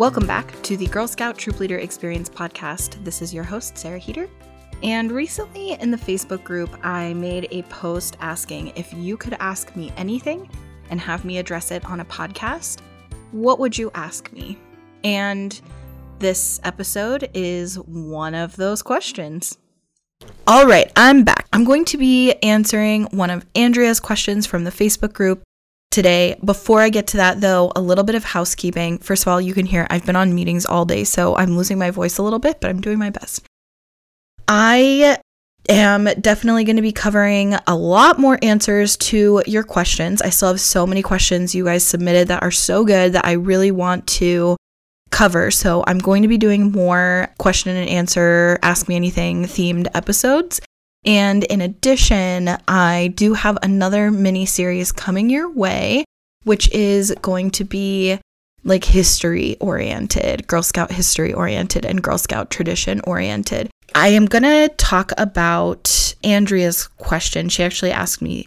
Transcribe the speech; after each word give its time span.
Welcome 0.00 0.26
back 0.26 0.50
to 0.62 0.78
the 0.78 0.86
Girl 0.86 1.06
Scout 1.06 1.36
Troop 1.36 1.60
Leader 1.60 1.76
Experience 1.76 2.30
podcast. 2.30 3.04
This 3.04 3.20
is 3.20 3.34
your 3.34 3.44
host, 3.44 3.76
Sarah 3.76 3.98
Heater. 3.98 4.30
And 4.82 5.12
recently 5.12 5.72
in 5.72 5.90
the 5.90 5.98
Facebook 5.98 6.42
group, 6.42 6.74
I 6.82 7.12
made 7.12 7.48
a 7.50 7.60
post 7.64 8.16
asking 8.18 8.68
if 8.76 8.94
you 8.94 9.18
could 9.18 9.36
ask 9.40 9.76
me 9.76 9.92
anything 9.98 10.48
and 10.88 10.98
have 10.98 11.26
me 11.26 11.36
address 11.36 11.70
it 11.70 11.84
on 11.84 12.00
a 12.00 12.06
podcast, 12.06 12.80
what 13.32 13.58
would 13.58 13.76
you 13.76 13.90
ask 13.94 14.32
me? 14.32 14.56
And 15.04 15.60
this 16.18 16.60
episode 16.64 17.28
is 17.34 17.78
one 17.80 18.34
of 18.34 18.56
those 18.56 18.80
questions. 18.80 19.58
All 20.46 20.66
right, 20.66 20.90
I'm 20.96 21.24
back. 21.24 21.46
I'm 21.52 21.64
going 21.64 21.84
to 21.84 21.98
be 21.98 22.32
answering 22.42 23.04
one 23.10 23.28
of 23.28 23.44
Andrea's 23.54 24.00
questions 24.00 24.46
from 24.46 24.64
the 24.64 24.70
Facebook 24.70 25.12
group 25.12 25.42
today. 25.90 26.36
Before 26.44 26.80
I 26.80 26.88
get 26.88 27.08
to 27.08 27.16
that, 27.18 27.40
though, 27.40 27.72
a 27.74 27.80
little 27.80 28.04
bit 28.04 28.14
of 28.14 28.24
housekeeping. 28.24 28.98
First 28.98 29.24
of 29.24 29.28
all, 29.28 29.40
you 29.40 29.54
can 29.54 29.66
hear 29.66 29.86
I've 29.90 30.06
been 30.06 30.16
on 30.16 30.34
meetings 30.34 30.66
all 30.66 30.84
day, 30.84 31.04
so 31.04 31.36
I'm 31.36 31.56
losing 31.56 31.78
my 31.78 31.90
voice 31.90 32.18
a 32.18 32.22
little 32.22 32.38
bit, 32.38 32.60
but 32.60 32.70
I'm 32.70 32.80
doing 32.80 32.98
my 32.98 33.10
best. 33.10 33.44
I 34.46 35.18
am 35.68 36.04
definitely 36.04 36.64
going 36.64 36.76
to 36.76 36.82
be 36.82 36.92
covering 36.92 37.54
a 37.66 37.76
lot 37.76 38.18
more 38.18 38.38
answers 38.42 38.96
to 38.96 39.42
your 39.46 39.62
questions. 39.62 40.22
I 40.22 40.30
still 40.30 40.48
have 40.48 40.60
so 40.60 40.86
many 40.86 41.02
questions 41.02 41.54
you 41.54 41.64
guys 41.64 41.84
submitted 41.84 42.28
that 42.28 42.42
are 42.42 42.50
so 42.50 42.84
good 42.84 43.12
that 43.12 43.24
I 43.24 43.32
really 43.32 43.70
want 43.70 44.06
to 44.08 44.56
cover. 45.10 45.50
So 45.50 45.84
I'm 45.86 45.98
going 45.98 46.22
to 46.22 46.28
be 46.28 46.38
doing 46.38 46.72
more 46.72 47.32
question 47.38 47.76
and 47.76 47.88
answer, 47.88 48.58
ask 48.62 48.88
me 48.88 48.96
anything 48.96 49.44
themed 49.44 49.88
episodes. 49.94 50.60
And 51.04 51.44
in 51.44 51.60
addition, 51.60 52.50
I 52.68 53.12
do 53.14 53.34
have 53.34 53.58
another 53.62 54.10
mini 54.10 54.46
series 54.46 54.92
coming 54.92 55.30
your 55.30 55.50
way, 55.50 56.04
which 56.44 56.70
is 56.72 57.14
going 57.22 57.50
to 57.52 57.64
be 57.64 58.18
like 58.64 58.84
history 58.84 59.56
oriented, 59.60 60.46
Girl 60.46 60.62
Scout 60.62 60.92
history 60.92 61.32
oriented, 61.32 61.86
and 61.86 62.02
Girl 62.02 62.18
Scout 62.18 62.50
tradition 62.50 63.00
oriented. 63.04 63.70
I 63.94 64.08
am 64.08 64.26
going 64.26 64.42
to 64.42 64.68
talk 64.76 65.12
about 65.16 66.14
Andrea's 66.22 66.86
question. 66.86 67.48
She 67.48 67.62
actually 67.62 67.92
asked 67.92 68.20
me 68.20 68.46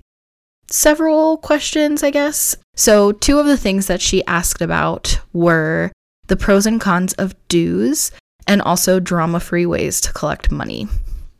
several 0.69 1.37
questions, 1.37 2.03
I 2.03 2.11
guess. 2.11 2.55
So, 2.75 3.11
two 3.11 3.39
of 3.39 3.47
the 3.47 3.57
things 3.57 3.87
that 3.87 4.01
she 4.01 4.25
asked 4.25 4.61
about 4.61 5.19
were 5.33 5.91
the 6.27 6.37
pros 6.37 6.65
and 6.65 6.79
cons 6.79 7.13
of 7.13 7.35
dues, 7.47 8.11
and 8.47 8.61
also 8.61 8.99
drama 8.99 9.39
free 9.39 9.65
ways 9.65 9.99
to 10.01 10.13
collect 10.13 10.51
money. 10.51 10.87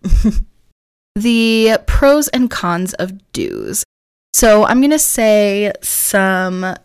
the 1.15 1.77
pros 1.85 2.27
and 2.29 2.49
cons 2.49 2.93
of 2.95 3.31
dues. 3.31 3.83
So 4.33 4.65
I'm 4.65 4.79
going 4.79 4.91
to 4.91 4.99
say 4.99 5.71
some 5.81 6.75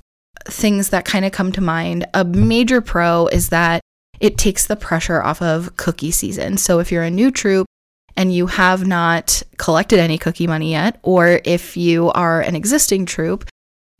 things 0.45 0.91
that 0.91 1.05
kind 1.05 1.25
of 1.25 1.33
come 1.33 1.53
to 1.53 1.61
mind. 1.61 2.07
A 2.15 2.25
major 2.25 2.81
pro 2.81 3.27
is 3.29 3.49
that 3.49 3.81
it 4.21 4.37
takes 4.37 4.67
the 4.67 4.77
pressure 4.77 5.23
off 5.23 5.41
of 5.41 5.77
cookie 5.77 6.11
season. 6.11 6.57
So 6.57 6.79
if 6.79 6.93
you're 6.93 7.05
a 7.05 7.11
new 7.11 7.31
troop 7.31 7.67
and 8.17 8.35
you 8.35 8.49
have 8.49 8.87
not 8.87 9.43
collected 9.57 9.99
any 9.99 10.19
cookie 10.19 10.47
money 10.47 10.73
yet, 10.73 10.99
or 11.03 11.41
if 11.45 11.77
you 11.77 12.11
are 12.11 12.41
an 12.41 12.57
existing 12.57 13.07
troop, 13.07 13.49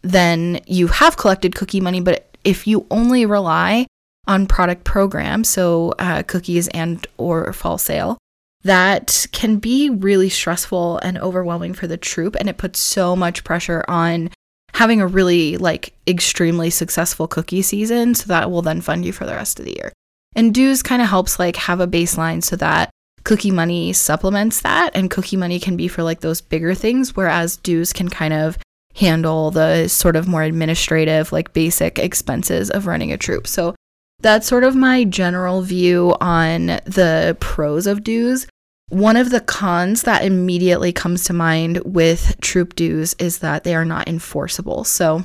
then 0.03 0.61
you 0.67 0.89
have 0.89 1.17
collected 1.17 1.55
cookie 1.55 1.81
money, 1.81 2.01
but 2.01 2.29
if 2.45 2.67
you 2.67 2.87
only 2.91 3.27
rely 3.27 3.87
on 4.27 4.47
product 4.47 4.85
programs, 4.85 5.49
so 5.49 5.95
uh, 5.99 6.23
cookies 6.25 6.69
and 6.69 7.07
or 7.17 7.53
fall 7.53 7.79
sale, 7.79 8.19
that 8.63 9.27
can 9.33 9.57
be 9.57 9.89
really 9.89 10.29
stressful 10.29 10.99
and 10.99 11.19
overwhelming 11.19 11.75
for 11.75 11.87
the 11.87 11.97
troop, 11.97 12.37
and 12.37 12.49
it 12.49 12.59
puts 12.59 12.79
so 12.79 13.15
much 13.15 13.45
pressure 13.45 13.85
on 13.89 14.31
having 14.75 15.01
a 15.01 15.07
really 15.07 15.57
like 15.57 15.93
extremely 16.07 16.71
successful 16.71 17.27
cookie 17.27 17.63
season, 17.63 18.15
so 18.15 18.27
that 18.27 18.51
will 18.51 18.63
then 18.63 18.81
fund 18.81 19.05
you 19.05 19.13
for 19.13 19.27
the 19.27 19.35
rest 19.35 19.59
of 19.59 19.65
the 19.65 19.75
year. 19.77 19.93
And 20.37 20.55
dues 20.55 20.83
kind 20.83 21.03
of 21.03 21.09
helps 21.09 21.39
like 21.39 21.57
have 21.57 21.81
a 21.81 21.87
baseline 21.87 22.43
so 22.43 22.57
that 22.57 22.91
cookie 23.25 23.51
money 23.51 23.93
supplements 23.93 24.61
that, 24.63 24.91
and 24.95 25.11
cookie 25.11 25.37
money 25.37 25.59
can 25.59 25.77
be 25.77 25.89
for 25.89 26.03
like 26.03 26.21
those 26.21 26.41
bigger 26.41 26.75
things, 26.75 27.17
whereas 27.17 27.57
dues 27.57 27.93
can 27.93 28.09
kind 28.09 28.35
of 28.35 28.59
handle 28.95 29.51
the 29.51 29.87
sort 29.89 30.17
of 30.17 30.27
more 30.27 30.43
administrative, 30.43 31.31
like 31.31 31.53
basic 31.53 31.99
expenses 31.99 32.71
of 32.71 32.87
running 32.87 33.13
a 33.13 33.17
troop. 33.17 33.47
So 33.47 33.75
that's 34.21 34.47
sort 34.49 34.65
of 34.65 34.75
my 34.75 35.05
general 35.05 35.63
view 35.63 36.17
on 36.21 36.67
the 36.67 37.37
pros 37.39 37.87
of 37.87 38.03
dues. 38.03 38.47
One 38.89 39.17
of 39.17 39.31
the 39.31 39.41
cons 39.41 40.05
that 40.05 40.25
immediately 40.25 40.93
comes 40.93 41.25
to 41.25 41.35
mind 41.35 41.83
with 41.85 42.37
troop 42.41 42.75
dues 42.75 43.15
is 43.19 43.41
that 43.41 43.65
they 43.65 43.75
are 43.75 43.85
not 43.85 44.09
enforceable. 44.09 44.85
So, 44.85 45.25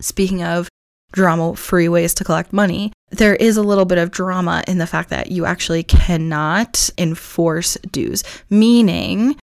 speaking 0.00 0.42
of 0.42 0.68
drama 1.12 1.56
free 1.56 1.88
ways 1.88 2.12
to 2.14 2.24
collect 2.24 2.52
money, 2.52 2.92
there 3.10 3.36
is 3.36 3.56
a 3.56 3.62
little 3.62 3.86
bit 3.86 3.96
of 3.96 4.10
drama 4.10 4.62
in 4.68 4.78
the 4.78 4.86
fact 4.86 5.08
that 5.10 5.30
you 5.30 5.46
actually 5.46 5.82
cannot 5.82 6.90
enforce 6.98 7.78
dues, 7.90 8.22
meaning 8.50 9.36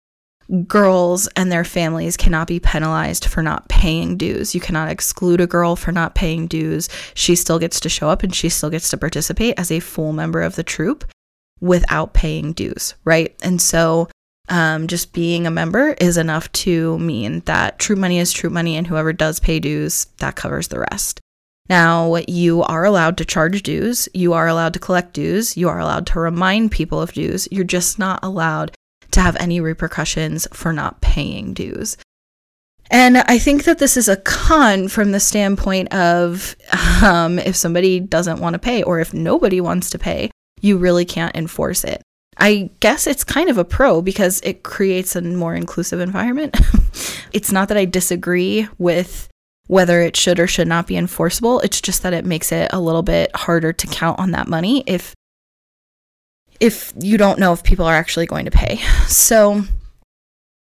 girls 0.68 1.28
and 1.36 1.52
their 1.52 1.64
families 1.64 2.18
cannot 2.18 2.48
be 2.48 2.60
penalized 2.60 3.26
for 3.26 3.42
not 3.42 3.70
paying 3.70 4.18
dues. 4.18 4.54
You 4.54 4.62
cannot 4.62 4.90
exclude 4.90 5.42
a 5.42 5.48
girl 5.48 5.76
for 5.76 5.92
not 5.92 6.14
paying 6.14 6.46
dues. 6.46 6.90
She 7.16 7.36
still 7.36 7.58
gets 7.58 7.80
to 7.80 7.90
show 7.90 8.10
up 8.10 8.22
and 8.22 8.36
she 8.36 8.50
still 8.50 8.70
gets 8.70 8.90
to 8.90 8.98
participate 8.98 9.58
as 9.58 9.72
a 9.72 9.80
full 9.80 10.14
member 10.14 10.42
of 10.42 10.56
the 10.56 10.64
troop 10.64 11.06
without 11.62 12.14
paying 12.14 12.54
dues, 12.54 12.96
right? 13.06 13.36
And 13.42 13.62
so 13.62 14.10
um, 14.50 14.88
just 14.88 15.14
being 15.14 15.48
a 15.48 15.52
member 15.52 15.96
is 16.02 16.18
enough 16.18 16.52
to 16.52 17.00
mean 17.00 17.42
that 17.46 17.80
true 17.80 17.96
money 17.96 18.20
is 18.20 18.34
true 18.34 18.50
money 18.50 18.76
and 18.76 18.88
whoever 18.88 19.14
does 19.14 19.40
pay 19.40 19.60
dues, 19.60 20.08
that 20.18 20.36
covers 20.36 20.68
the 20.68 20.80
rest. 20.92 21.22
Now, 21.70 22.16
you 22.28 22.64
are 22.64 22.84
allowed 22.84 23.18
to 23.18 23.26
charge 23.26 23.64
dues, 23.64 24.10
you 24.14 24.34
are 24.34 24.48
allowed 24.48 24.74
to 24.74 24.80
collect 24.80 25.14
dues, 25.14 25.56
you 25.56 25.70
are 25.70 25.80
allowed 25.80 26.08
to 26.08 26.20
remind 26.20 26.72
people 26.72 27.02
of 27.02 27.14
dues. 27.14 27.48
You're 27.50 27.64
just 27.64 27.98
not 27.98 28.20
allowed 28.24 28.76
to 29.12 29.22
have 29.22 29.38
any 29.38 29.62
repercussions 29.62 30.48
for 30.52 30.74
not 30.74 31.02
paying 31.02 31.54
dues. 31.54 31.98
And 32.90 33.20
I 33.20 33.40
think 33.40 33.64
that 33.64 33.80
this 33.80 33.96
is 33.96 34.10
a 34.10 34.18
con 34.18 34.90
from 34.90 35.12
the 35.12 35.20
standpoint 35.20 35.94
of 35.94 36.58
um, 37.04 37.40
if 37.40 37.56
somebody 37.56 38.00
doesn't 38.00 38.42
want 38.42 38.54
to 38.56 38.60
pay 38.60 38.84
or 38.84 39.00
if 39.00 39.14
nobody 39.14 39.62
wants 39.62 39.90
to 39.92 40.00
pay, 40.00 40.31
you 40.62 40.78
really 40.78 41.06
can't 41.06 41.36
enforce 41.36 41.84
it. 41.84 42.02
I 42.38 42.70
guess 42.80 43.08
it's 43.08 43.24
kind 43.24 43.50
of 43.50 43.58
a 43.58 43.66
pro 43.66 44.02
because 44.02 44.40
it 44.42 44.64
creates 44.64 45.16
a 45.16 45.22
more 45.22 45.54
inclusive 45.54 46.00
environment. 46.00 46.58
it's 47.34 47.52
not 47.52 47.68
that 47.68 47.78
I 47.78 47.86
disagree 47.86 48.68
with 48.78 49.28
whether 49.68 50.02
it 50.02 50.18
should 50.18 50.40
or 50.40 50.48
should 50.48 50.68
not 50.68 50.88
be 50.88 50.98
enforceable. 50.98 51.60
It's 51.60 51.82
just 51.82 52.04
that 52.04 52.14
it 52.14 52.26
makes 52.26 52.52
it 52.52 52.72
a 52.74 52.80
little 52.80 53.04
bit 53.04 53.36
harder 53.36 53.74
to 53.74 53.88
count 53.88 54.20
on 54.20 54.32
that 54.32 54.48
money 54.48 54.84
if 54.88 55.14
if 56.60 56.94
you 57.00 57.18
don't 57.18 57.40
know 57.40 57.54
if 57.54 57.64
people 57.64 57.86
are 57.86 57.96
actually 57.96 58.28
going 58.28 58.46
to 58.46 58.52
pay. 58.52 58.80
So, 59.08 59.64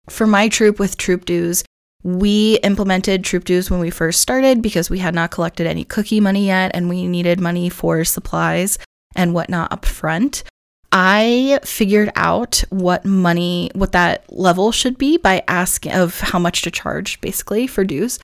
for 0.09 0.27
my 0.27 0.49
troop 0.49 0.79
with 0.79 0.97
troop 0.97 1.27
dues, 1.27 1.65
we 2.03 2.59
implemented 2.63 3.25
troop 3.25 3.45
dues 3.45 3.71
when 3.71 3.81
we 3.81 3.91
first 3.91 4.21
started 4.21 4.63
because 4.63 4.89
we 4.89 5.01
had 5.01 5.15
not 5.15 5.31
collected 5.31 5.67
any 5.67 5.85
cookie 5.85 6.21
money 6.21 6.47
yet 6.47 6.71
and 6.73 6.89
we 6.89 7.07
needed 7.07 7.41
money 7.41 7.69
for 7.69 8.05
supplies 8.05 8.79
and 9.19 9.35
whatnot 9.35 9.71
up 9.71 9.85
front. 9.85 10.45
I 10.91 11.61
figured 11.65 12.11
out 12.17 12.65
what 12.71 13.05
money, 13.05 13.71
what 13.75 13.93
that 13.93 14.25
level 14.33 14.73
should 14.73 14.97
be 14.97 15.19
by 15.19 15.43
asking 15.47 15.93
of 15.93 16.19
how 16.21 16.39
much 16.39 16.63
to 16.63 16.71
charge 16.71 17.21
basically 17.21 17.67
for 17.67 17.85
dues 17.85 18.19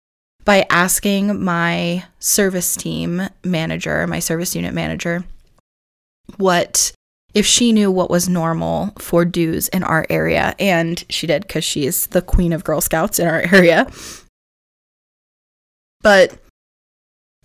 by 0.45 0.67
asking 0.71 1.43
my 1.43 2.05
service 2.19 2.77
team 2.77 3.23
manager, 3.45 4.07
my 4.07 4.19
service 4.19 4.55
unit 4.55 4.75
manager, 4.75 5.25
what 6.37 6.93
if 7.33 7.47
she 7.47 7.73
knew 7.73 7.91
what 7.91 8.11
was 8.11 8.29
normal 8.29 8.93
for 8.99 9.25
dues 9.25 9.69
in 9.69 9.83
our 9.83 10.07
area, 10.09 10.55
and 10.59 11.05
she 11.09 11.27
did 11.27 11.43
because 11.43 11.65
she's 11.65 12.07
the 12.09 12.23
queen 12.23 12.53
of 12.53 12.63
Girl 12.63 12.81
Scouts 12.81 13.19
in 13.19 13.27
our 13.27 13.41
area. 13.53 13.91
But 16.03 16.39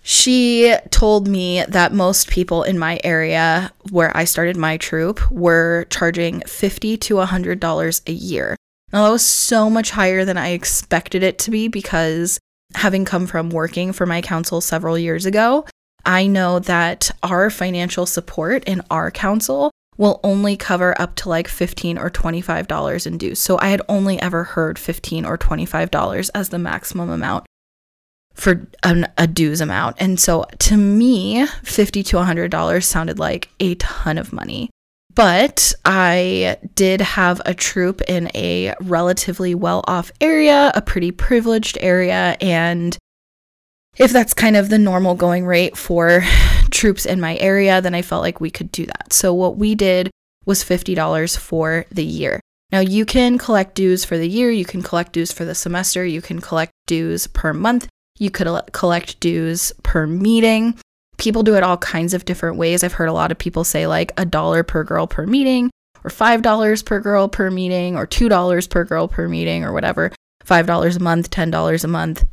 she 0.02 0.76
told 0.92 1.28
me 1.28 1.64
that 1.68 1.94
most 1.94 2.30
people 2.30 2.64
in 2.64 2.80
my 2.80 3.00
area 3.04 3.72
where 3.92 4.16
I 4.16 4.24
started 4.24 4.58
my 4.58 4.78
troop 4.78 5.20
were 5.32 5.86
charging 5.90 6.42
50 6.42 6.98
to 6.98 7.16
$100 7.16 8.02
a 8.08 8.12
year. 8.12 8.56
Now, 8.92 9.04
that 9.04 9.12
was 9.12 9.26
so 9.26 9.70
much 9.70 9.92
higher 9.92 10.26
than 10.26 10.38
I 10.38 10.50
expected 10.50 11.22
it 11.22 11.38
to 11.40 11.52
be 11.52 11.68
because 11.68 12.40
having 12.76 13.06
come 13.06 13.28
from 13.28 13.50
working 13.50 13.94
for 13.94 14.06
my 14.06 14.22
council 14.22 14.62
several 14.62 14.98
years 14.98 15.26
ago, 15.26 15.66
I 16.06 16.28
know 16.28 16.60
that 16.60 17.12
our 17.22 17.50
financial 17.50 18.06
support 18.06 18.64
in 18.64 18.82
our 18.90 19.12
council 19.12 19.72
will 19.98 20.20
only 20.24 20.56
cover 20.56 21.00
up 21.00 21.16
to 21.18 21.30
like 21.30 21.48
15 21.48 21.98
or 21.98 22.10
25 22.10 22.68
dollars 22.68 23.06
in 23.06 23.18
dues. 23.18 23.38
So 23.38 23.60
I 23.60 23.68
had 23.68 23.82
only 23.90 24.20
ever 24.22 24.46
heard 24.46 24.80
15 24.80 25.26
or 25.26 25.38
25 25.38 25.92
dollars 25.92 26.30
as 26.30 26.50
the 26.50 26.58
maximum 26.58 27.10
amount 27.10 27.46
for 28.40 28.68
an, 28.84 29.08
a 29.18 29.28
dues 29.28 29.62
amount. 29.62 29.98
And 30.00 30.20
so 30.20 30.46
to 30.60 30.78
me, 30.78 31.46
50 31.64 32.04
to 32.04 32.18
100 32.18 32.50
dollars 32.50 32.86
sounded 32.86 33.20
like 33.20 33.50
a 33.60 33.76
ton 33.76 34.18
of 34.18 34.34
money. 34.34 34.70
But 35.14 35.74
I 35.84 36.58
did 36.76 37.02
have 37.02 37.42
a 37.46 37.54
troop 37.54 38.02
in 38.08 38.30
a 38.36 38.74
relatively 38.80 39.54
well 39.56 39.84
off 39.88 40.12
area, 40.22 40.72
a 40.74 40.82
pretty 40.82 41.12
privileged 41.12 41.78
area, 41.82 42.38
and 42.40 42.98
if 43.98 44.12
that's 44.12 44.34
kind 44.34 44.56
of 44.56 44.70
the 44.70 44.80
normal 44.80 45.16
going 45.16 45.46
rate 45.46 45.76
for 45.76 46.24
troops 46.72 47.06
in 47.06 47.20
my 47.20 47.36
area, 47.38 47.82
then 47.82 47.94
I 47.94 48.02
felt 48.02 48.22
like 48.22 48.40
we 48.40 48.50
could 48.50 48.72
do 48.72 48.86
that. 48.86 49.12
So 49.12 49.34
what 49.34 49.58
we 49.58 49.76
did 49.76 50.10
was 50.46 50.64
$50 50.64 51.38
for 51.38 51.86
the 51.92 52.06
year. 52.06 52.40
Now 52.72 52.80
you 52.80 53.04
can 53.04 53.38
collect 53.38 53.76
dues 53.76 54.06
for 54.06 54.18
the 54.18 54.30
year, 54.30 54.52
you 54.52 54.64
can 54.64 54.82
collect 54.82 55.12
dues 55.12 55.32
for 55.32 55.44
the 55.44 55.56
semester, 55.56 56.06
you 56.06 56.22
can 56.22 56.40
collect 56.40 56.72
dues 56.88 57.28
per 57.28 57.52
month, 57.52 57.88
you 58.20 58.30
could 58.30 58.48
collect 58.72 59.20
dues 59.20 59.74
per 59.82 60.06
meeting. 60.06 60.76
People 61.18 61.44
do 61.44 61.56
it 61.56 61.64
all 61.64 61.78
kinds 61.78 62.14
of 62.14 62.26
different 62.26 62.58
ways. 62.58 62.84
I've 62.84 62.94
heard 62.94 63.10
a 63.10 63.14
lot 63.14 63.32
of 63.32 63.38
people 63.38 63.64
say 63.64 63.88
like 63.88 64.12
a 64.18 64.26
dollar 64.26 64.64
per 64.64 64.84
girl 64.84 65.08
per 65.08 65.26
meeting, 65.26 65.72
or 66.04 66.12
$5 66.12 66.86
per 66.86 67.00
girl 67.00 67.28
per 67.28 67.50
meeting, 67.50 67.98
or 67.98 68.06
$2 68.06 68.70
per 68.70 68.86
girl 68.86 69.08
per 69.08 69.28
meeting, 69.28 69.64
or 69.64 69.74
whatever. 69.74 70.12
$5 70.46 70.96
a 70.96 71.00
month, 71.00 71.32
$10 71.32 71.84
a 71.84 71.88
month. 71.88 72.26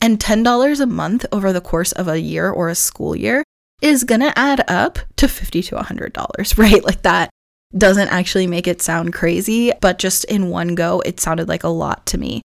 And 0.00 0.18
$10 0.18 0.80
a 0.80 0.86
month 0.86 1.24
over 1.30 1.52
the 1.52 1.60
course 1.60 1.92
of 1.92 2.08
a 2.08 2.20
year 2.20 2.50
or 2.50 2.68
a 2.68 2.74
school 2.74 3.14
year 3.14 3.44
is 3.80 4.04
going 4.04 4.20
to 4.20 4.36
add 4.38 4.64
up 4.68 4.98
to 5.16 5.26
$50 5.26 5.68
to 5.68 5.76
$100, 5.76 6.58
right? 6.58 6.84
Like 6.84 7.02
that 7.02 7.30
doesn't 7.76 8.08
actually 8.08 8.46
make 8.46 8.66
it 8.66 8.82
sound 8.82 9.12
crazy, 9.12 9.72
but 9.80 9.98
just 9.98 10.24
in 10.24 10.50
one 10.50 10.74
go, 10.74 11.00
it 11.00 11.20
sounded 11.20 11.48
like 11.48 11.64
a 11.64 11.68
lot 11.68 12.04
to 12.06 12.18
me. 12.18 12.42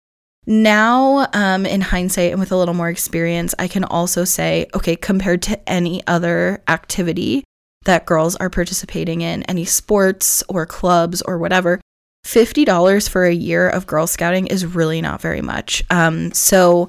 Now, 0.47 1.29
um, 1.33 1.65
in 1.65 1.81
hindsight 1.81 2.33
and 2.33 2.41
with 2.41 2.53
a 2.53 2.57
little 2.57 2.75
more 2.75 2.91
experience, 2.91 3.55
I 3.59 3.69
can 3.69 3.85
also 3.85 4.25
say, 4.25 4.67
okay, 4.75 4.97
compared 4.97 5.43
to 5.43 5.69
any 5.69 6.07
other 6.07 6.63
activity 6.69 7.45
that 7.85 8.07
girls 8.07 8.37
are 8.37 8.51
participating 8.51 9.23
in, 9.23 9.43
any 9.45 9.65
sports 9.65 10.43
or 10.49 10.67
clubs 10.67 11.23
or 11.23 11.39
whatever, 11.39 11.81
$50 12.27 13.09
for 13.09 13.25
a 13.25 13.33
year 13.33 13.69
of 13.69 13.87
Girl 13.87 14.07
Scouting 14.07 14.47
is 14.47 14.67
really 14.67 15.01
not 15.01 15.21
very 15.21 15.43
much. 15.43 15.83
Um, 15.91 16.33
so, 16.33 16.89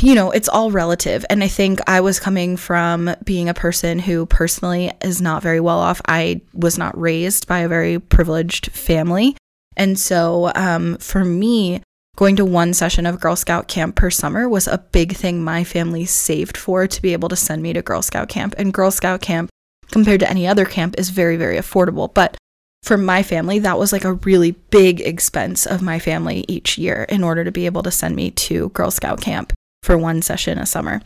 you 0.00 0.14
know, 0.14 0.30
it's 0.30 0.48
all 0.48 0.70
relative. 0.70 1.24
And 1.30 1.44
I 1.44 1.48
think 1.48 1.80
I 1.86 2.00
was 2.00 2.18
coming 2.18 2.56
from 2.56 3.14
being 3.24 3.48
a 3.48 3.54
person 3.54 3.98
who 3.98 4.26
personally 4.26 4.92
is 5.02 5.20
not 5.20 5.42
very 5.42 5.60
well 5.60 5.78
off. 5.78 6.00
I 6.08 6.40
was 6.54 6.78
not 6.78 6.98
raised 6.98 7.46
by 7.46 7.60
a 7.60 7.68
very 7.68 7.98
privileged 7.98 8.70
family. 8.70 9.36
And 9.76 9.98
so 9.98 10.52
um, 10.54 10.96
for 10.98 11.24
me, 11.24 11.82
going 12.16 12.36
to 12.36 12.44
one 12.44 12.74
session 12.74 13.06
of 13.06 13.20
Girl 13.20 13.36
Scout 13.36 13.68
camp 13.68 13.96
per 13.96 14.10
summer 14.10 14.48
was 14.48 14.68
a 14.68 14.78
big 14.92 15.14
thing 15.14 15.42
my 15.42 15.64
family 15.64 16.04
saved 16.04 16.56
for 16.56 16.86
to 16.86 17.02
be 17.02 17.12
able 17.12 17.28
to 17.28 17.36
send 17.36 17.62
me 17.62 17.72
to 17.72 17.82
Girl 17.82 18.02
Scout 18.02 18.28
camp. 18.28 18.54
And 18.58 18.74
Girl 18.74 18.90
Scout 18.90 19.20
camp, 19.20 19.50
compared 19.90 20.20
to 20.20 20.30
any 20.30 20.46
other 20.46 20.64
camp, 20.64 20.94
is 20.98 21.10
very, 21.10 21.36
very 21.36 21.56
affordable. 21.56 22.12
But 22.12 22.36
for 22.82 22.98
my 22.98 23.22
family, 23.22 23.58
that 23.60 23.78
was 23.78 23.92
like 23.92 24.04
a 24.04 24.14
really 24.14 24.52
big 24.52 25.00
expense 25.00 25.66
of 25.66 25.82
my 25.82 25.98
family 25.98 26.44
each 26.48 26.76
year 26.76 27.06
in 27.08 27.24
order 27.24 27.44
to 27.44 27.52
be 27.52 27.66
able 27.66 27.82
to 27.84 27.90
send 27.90 28.14
me 28.14 28.30
to 28.32 28.68
Girl 28.70 28.90
Scout 28.90 29.20
camp 29.20 29.52
for 29.82 29.96
one 29.96 30.22
session 30.22 30.58
a 30.58 30.66
summer. 30.66 31.00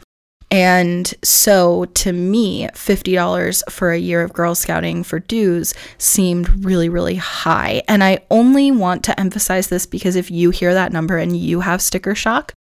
And 0.50 1.12
so 1.24 1.86
to 1.86 2.12
me, 2.12 2.68
$50 2.68 3.70
for 3.70 3.90
a 3.90 3.98
year 3.98 4.22
of 4.22 4.32
Girl 4.32 4.54
Scouting 4.54 5.02
for 5.02 5.18
dues 5.18 5.74
seemed 5.98 6.64
really, 6.64 6.88
really 6.88 7.16
high. 7.16 7.82
And 7.88 8.04
I 8.04 8.20
only 8.30 8.70
want 8.70 9.02
to 9.04 9.18
emphasize 9.18 9.68
this 9.68 9.86
because 9.86 10.14
if 10.14 10.30
you 10.30 10.50
hear 10.50 10.72
that 10.72 10.92
number 10.92 11.18
and 11.18 11.36
you 11.36 11.60
have 11.60 11.82
sticker 11.82 12.14
shock, 12.14 12.52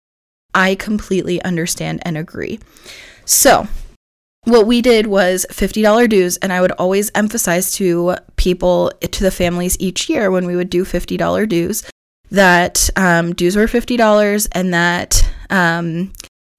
I 0.54 0.76
completely 0.76 1.42
understand 1.42 2.00
and 2.04 2.16
agree. 2.16 2.58
So, 3.24 3.66
what 4.44 4.66
we 4.66 4.82
did 4.82 5.06
was 5.06 5.46
$50 5.50 6.08
dues, 6.08 6.36
and 6.38 6.52
I 6.52 6.60
would 6.60 6.72
always 6.72 7.10
emphasize 7.14 7.72
to 7.76 8.16
people, 8.36 8.92
to 9.00 9.22
the 9.22 9.30
families 9.30 9.76
each 9.80 10.08
year 10.08 10.30
when 10.30 10.46
we 10.46 10.54
would 10.54 10.68
do 10.68 10.84
$50 10.84 11.48
dues, 11.48 11.82
that 12.30 12.90
um, 12.96 13.34
dues 13.34 13.56
were 13.56 13.66
$50 13.66 14.48
and 14.52 14.74
that 14.74 15.26
um, 15.48 16.12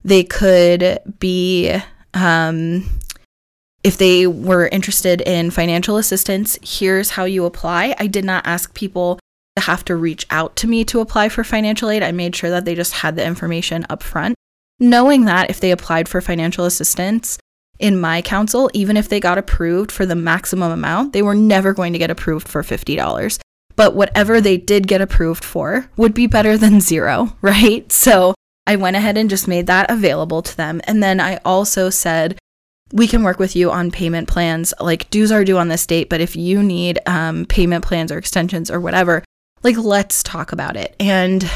they 0.06 0.22
could 0.22 1.00
be, 1.18 1.76
um, 2.14 2.88
if 3.82 3.98
they 3.98 4.26
were 4.26 4.68
interested 4.68 5.20
in 5.20 5.50
financial 5.50 5.96
assistance, 5.96 6.58
here's 6.62 7.10
how 7.10 7.24
you 7.24 7.44
apply. 7.44 7.94
I 7.98 8.06
did 8.06 8.24
not 8.24 8.46
ask 8.46 8.72
people 8.72 9.18
to 9.56 9.62
have 9.62 9.84
to 9.86 9.96
reach 9.96 10.24
out 10.30 10.54
to 10.56 10.68
me 10.68 10.84
to 10.84 11.00
apply 11.00 11.28
for 11.28 11.42
financial 11.42 11.90
aid. 11.90 12.02
I 12.02 12.12
made 12.12 12.36
sure 12.36 12.50
that 12.50 12.64
they 12.64 12.74
just 12.74 12.92
had 12.92 13.16
the 13.16 13.26
information 13.26 13.84
up 13.90 14.02
front, 14.02 14.36
knowing 14.78 15.24
that 15.24 15.50
if 15.50 15.58
they 15.58 15.72
applied 15.72 16.08
for 16.08 16.20
financial 16.20 16.64
assistance, 16.64 17.38
in 17.78 18.00
my 18.00 18.22
council, 18.22 18.70
even 18.72 18.96
if 18.96 19.08
they 19.08 19.20
got 19.20 19.36
approved 19.36 19.92
for 19.92 20.06
the 20.06 20.14
maximum 20.14 20.72
amount, 20.72 21.12
they 21.12 21.20
were 21.20 21.34
never 21.34 21.74
going 21.74 21.92
to 21.92 21.98
get 21.98 22.10
approved 22.10 22.48
for 22.48 22.62
$50 22.62 23.38
but 23.76 23.94
whatever 23.94 24.40
they 24.40 24.56
did 24.56 24.88
get 24.88 25.02
approved 25.02 25.44
for 25.44 25.88
would 25.96 26.14
be 26.14 26.26
better 26.26 26.56
than 26.56 26.80
zero, 26.80 27.36
right? 27.42 27.92
So 27.92 28.34
I 28.66 28.76
went 28.76 28.96
ahead 28.96 29.16
and 29.16 29.30
just 29.30 29.46
made 29.48 29.66
that 29.66 29.90
available 29.90 30.42
to 30.42 30.56
them. 30.56 30.80
And 30.84 31.02
then 31.02 31.20
I 31.20 31.38
also 31.44 31.90
said, 31.90 32.38
we 32.92 33.06
can 33.06 33.22
work 33.22 33.38
with 33.38 33.56
you 33.56 33.70
on 33.70 33.90
payment 33.90 34.28
plans. 34.28 34.72
Like 34.80 35.10
dues 35.10 35.32
are 35.32 35.44
due 35.44 35.58
on 35.58 35.68
this 35.68 35.86
date, 35.86 36.08
but 36.08 36.20
if 36.20 36.36
you 36.36 36.62
need 36.62 36.98
um, 37.06 37.46
payment 37.46 37.84
plans 37.84 38.12
or 38.12 38.18
extensions 38.18 38.70
or 38.70 38.80
whatever, 38.80 39.24
like 39.62 39.76
let's 39.76 40.22
talk 40.22 40.52
about 40.52 40.76
it. 40.76 40.94
And 41.00 41.48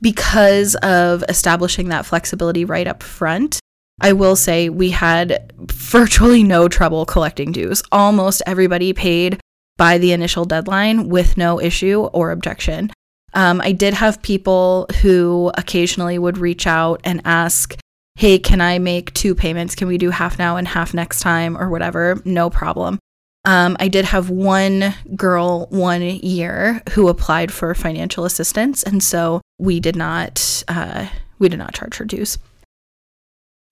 because 0.00 0.74
of 0.76 1.24
establishing 1.28 1.88
that 1.88 2.06
flexibility 2.06 2.64
right 2.64 2.86
up 2.86 3.02
front, 3.02 3.60
I 4.00 4.12
will 4.12 4.36
say 4.36 4.68
we 4.68 4.90
had 4.90 5.52
virtually 5.58 6.42
no 6.42 6.68
trouble 6.68 7.04
collecting 7.04 7.52
dues. 7.52 7.82
Almost 7.90 8.42
everybody 8.46 8.92
paid 8.92 9.40
by 9.76 9.98
the 9.98 10.12
initial 10.12 10.44
deadline 10.44 11.08
with 11.08 11.36
no 11.36 11.60
issue 11.60 12.04
or 12.12 12.30
objection. 12.30 12.90
Um, 13.34 13.60
I 13.60 13.72
did 13.72 13.94
have 13.94 14.22
people 14.22 14.86
who 15.02 15.52
occasionally 15.56 16.18
would 16.18 16.38
reach 16.38 16.66
out 16.66 17.00
and 17.04 17.20
ask, 17.24 17.76
Hey, 18.16 18.38
can 18.38 18.60
I 18.60 18.78
make 18.80 19.14
two 19.14 19.34
payments? 19.34 19.76
Can 19.76 19.86
we 19.86 19.96
do 19.96 20.10
half 20.10 20.38
now 20.38 20.56
and 20.56 20.66
half 20.66 20.92
next 20.92 21.20
time 21.20 21.56
or 21.56 21.70
whatever? 21.70 22.20
No 22.24 22.50
problem. 22.50 22.98
Um, 23.44 23.76
I 23.78 23.88
did 23.88 24.04
have 24.06 24.28
one 24.28 24.94
girl 25.14 25.68
one 25.70 26.02
year 26.02 26.82
who 26.90 27.08
applied 27.08 27.52
for 27.52 27.72
financial 27.74 28.24
assistance, 28.24 28.82
and 28.82 29.02
so 29.02 29.40
we 29.58 29.78
did 29.78 29.94
not 29.94 30.64
uh, 30.66 31.06
we 31.38 31.48
did 31.48 31.58
not 31.58 31.74
charge 31.74 31.96
her 31.96 32.04
dues. 32.04 32.38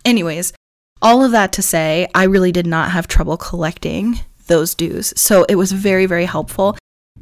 Anyways, 0.04 0.52
all 1.02 1.24
of 1.24 1.32
that 1.32 1.52
to 1.54 1.62
say, 1.62 2.06
I 2.14 2.24
really 2.24 2.52
did 2.52 2.66
not 2.66 2.92
have 2.92 3.08
trouble 3.08 3.36
collecting 3.36 4.20
those 4.46 4.74
dues. 4.74 5.12
So 5.16 5.44
it 5.48 5.56
was 5.56 5.72
very, 5.72 6.06
very 6.06 6.24
helpful. 6.24 6.76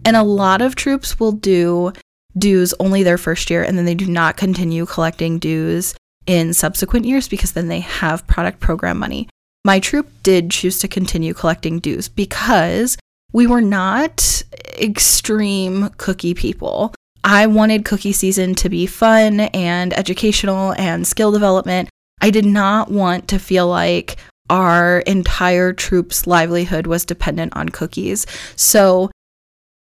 And 0.04 0.16
a 0.16 0.22
lot 0.22 0.60
of 0.60 0.76
troops 0.76 1.18
will 1.18 1.32
do 1.32 1.92
dues 2.36 2.74
only 2.80 3.02
their 3.02 3.18
first 3.18 3.50
year 3.50 3.62
and 3.62 3.78
then 3.78 3.84
they 3.84 3.94
do 3.94 4.06
not 4.06 4.36
continue 4.36 4.86
collecting 4.86 5.38
dues 5.38 5.94
in 6.26 6.54
subsequent 6.54 7.06
years 7.06 7.28
because 7.28 7.52
then 7.52 7.68
they 7.68 7.80
have 7.80 8.26
product 8.26 8.60
program 8.60 8.98
money. 8.98 9.28
My 9.64 9.80
troop 9.80 10.08
did 10.22 10.50
choose 10.50 10.78
to 10.80 10.88
continue 10.88 11.34
collecting 11.34 11.78
dues 11.78 12.08
because 12.08 12.96
we 13.32 13.46
were 13.46 13.62
not 13.62 14.42
extreme 14.80 15.90
cookie 15.96 16.34
people. 16.34 16.94
I 17.22 17.46
wanted 17.46 17.84
cookie 17.84 18.12
season 18.12 18.54
to 18.56 18.68
be 18.68 18.86
fun 18.86 19.40
and 19.40 19.92
educational 19.92 20.72
and 20.72 21.06
skill 21.06 21.32
development. 21.32 21.88
I 22.20 22.30
did 22.30 22.44
not 22.44 22.90
want 22.90 23.28
to 23.28 23.38
feel 23.38 23.66
like, 23.68 24.16
our 24.50 24.98
entire 25.00 25.72
troop's 25.72 26.26
livelihood 26.26 26.86
was 26.86 27.04
dependent 27.04 27.56
on 27.56 27.70
cookies. 27.70 28.26
So 28.56 29.10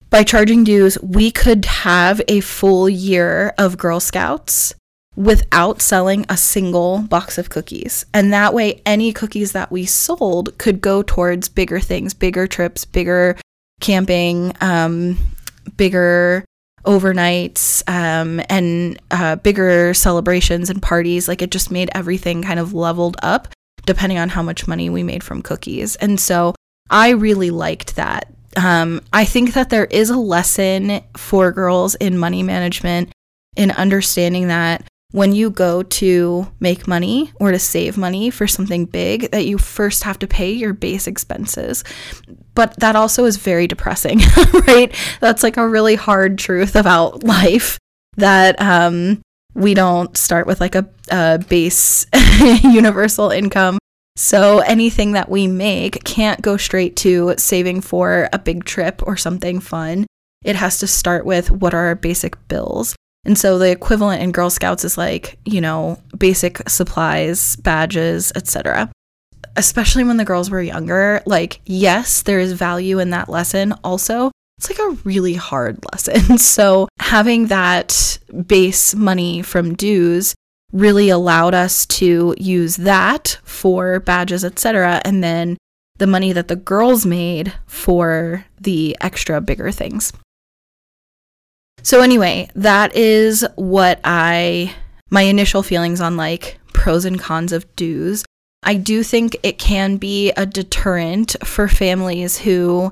by 0.09 0.23
charging 0.23 0.63
dues, 0.63 0.97
we 1.01 1.31
could 1.31 1.65
have 1.65 2.21
a 2.27 2.39
full 2.41 2.87
year 2.87 3.53
of 3.57 3.77
Girl 3.77 3.99
Scouts 3.99 4.73
without 5.15 5.81
selling 5.81 6.25
a 6.29 6.37
single 6.37 6.99
box 6.99 7.37
of 7.37 7.49
cookies. 7.49 8.05
And 8.13 8.31
that 8.31 8.53
way, 8.53 8.81
any 8.85 9.11
cookies 9.11 9.51
that 9.51 9.71
we 9.71 9.85
sold 9.85 10.57
could 10.57 10.79
go 10.79 11.01
towards 11.01 11.49
bigger 11.49 11.79
things, 11.79 12.13
bigger 12.13 12.47
trips, 12.47 12.85
bigger 12.85 13.35
camping, 13.81 14.53
um, 14.61 15.17
bigger 15.75 16.45
overnights, 16.85 17.83
um, 17.89 18.41
and 18.47 18.99
uh, 19.11 19.35
bigger 19.37 19.93
celebrations 19.93 20.69
and 20.69 20.81
parties. 20.81 21.27
Like 21.27 21.41
it 21.41 21.51
just 21.51 21.71
made 21.71 21.89
everything 21.93 22.43
kind 22.43 22.59
of 22.59 22.73
leveled 22.73 23.17
up 23.21 23.49
depending 23.85 24.19
on 24.19 24.29
how 24.29 24.43
much 24.43 24.67
money 24.67 24.89
we 24.89 25.01
made 25.01 25.23
from 25.23 25.41
cookies. 25.41 25.95
And 25.95 26.19
so 26.19 26.53
I 26.89 27.09
really 27.09 27.49
liked 27.49 27.95
that. 27.95 28.31
Um, 28.57 29.01
I 29.13 29.23
think 29.25 29.53
that 29.53 29.69
there 29.69 29.85
is 29.85 30.09
a 30.09 30.17
lesson 30.17 31.01
for 31.15 31.51
girls 31.51 31.95
in 31.95 32.17
money 32.17 32.43
management 32.43 33.11
in 33.55 33.71
understanding 33.71 34.47
that 34.47 34.83
when 35.11 35.33
you 35.33 35.49
go 35.49 35.83
to 35.83 36.47
make 36.59 36.87
money 36.87 37.31
or 37.39 37.51
to 37.51 37.59
save 37.59 37.97
money 37.97 38.29
for 38.29 38.45
something 38.45 38.85
big 38.85 39.31
that 39.31 39.45
you 39.45 39.57
first 39.57 40.03
have 40.03 40.19
to 40.19 40.27
pay 40.27 40.51
your 40.51 40.73
base 40.73 41.07
expenses 41.07 41.83
but 42.53 42.77
that 42.81 42.95
also 42.95 43.23
is 43.23 43.37
very 43.37 43.67
depressing 43.67 44.19
right 44.67 44.93
that's 45.21 45.43
like 45.43 45.55
a 45.55 45.67
really 45.67 45.95
hard 45.95 46.37
truth 46.37 46.75
about 46.75 47.23
life 47.23 47.77
that 48.17 48.59
um, 48.61 49.21
we 49.53 49.73
don't 49.73 50.15
start 50.17 50.45
with 50.45 50.59
like 50.59 50.75
a, 50.75 50.87
a 51.09 51.39
base 51.49 52.05
universal 52.63 53.31
income. 53.31 53.79
So 54.17 54.59
anything 54.59 55.11
that 55.11 55.29
we 55.29 55.45
make 55.45 56.03
can't 56.03 56.41
go 56.41 56.57
straight 56.57 56.95
to 56.97 57.35
saving 57.37 57.81
for 57.81 58.27
a 58.33 58.39
big 58.39 58.65
trip 58.65 59.03
or 59.05 59.15
something 59.15 59.59
fun. 59.59 60.07
It 60.43 60.55
has 60.55 60.79
to 60.79 60.87
start 60.87 61.23
with 61.23 61.51
what 61.51 61.75
are 61.75 61.85
our 61.85 61.95
basic 61.95 62.35
bills. 62.47 62.95
And 63.25 63.37
so 63.37 63.59
the 63.59 63.69
equivalent 63.69 64.23
in 64.23 64.31
Girl 64.31 64.49
Scouts 64.49 64.83
is 64.83 64.97
like, 64.97 65.37
you 65.45 65.61
know, 65.61 66.01
basic 66.17 66.67
supplies, 66.67 67.57
badges, 67.57 68.31
etc. 68.35 68.91
especially 69.55 70.03
when 70.03 70.17
the 70.17 70.25
girls 70.25 70.49
were 70.49 70.61
younger, 70.61 71.21
like, 71.27 71.61
yes, 71.65 72.23
there 72.23 72.39
is 72.39 72.53
value 72.53 72.97
in 72.97 73.11
that 73.11 73.29
lesson. 73.29 73.73
Also, 73.83 74.31
it's 74.57 74.69
like 74.69 74.79
a 74.79 74.97
really 75.03 75.35
hard 75.35 75.77
lesson. 75.91 76.39
So, 76.39 76.87
having 76.99 77.47
that 77.47 78.17
base 78.47 78.95
money 78.95 79.43
from 79.43 79.75
dues 79.75 80.33
really 80.71 81.09
allowed 81.09 81.53
us 81.53 81.85
to 81.85 82.35
use 82.37 82.77
that 82.77 83.39
for 83.43 83.99
badges, 83.99 84.43
etc. 84.43 85.01
And 85.05 85.23
then 85.23 85.57
the 85.97 86.07
money 86.07 86.33
that 86.33 86.47
the 86.47 86.55
girls 86.55 87.05
made 87.05 87.53
for 87.65 88.45
the 88.59 88.95
extra 89.01 89.41
bigger 89.41 89.71
things. 89.71 90.13
So, 91.83 92.01
anyway, 92.01 92.49
that 92.55 92.95
is 92.95 93.45
what 93.55 93.99
I, 94.03 94.73
my 95.09 95.21
initial 95.21 95.63
feelings 95.63 96.01
on 96.01 96.17
like 96.17 96.59
pros 96.73 97.05
and 97.05 97.19
cons 97.19 97.53
of 97.53 97.73
dues. 97.75 98.25
I 98.63 98.75
do 98.75 99.03
think 99.03 99.37
it 99.43 99.57
can 99.57 99.97
be 99.97 100.31
a 100.31 100.45
deterrent 100.45 101.35
for 101.43 101.67
families 101.67 102.39
who 102.39 102.91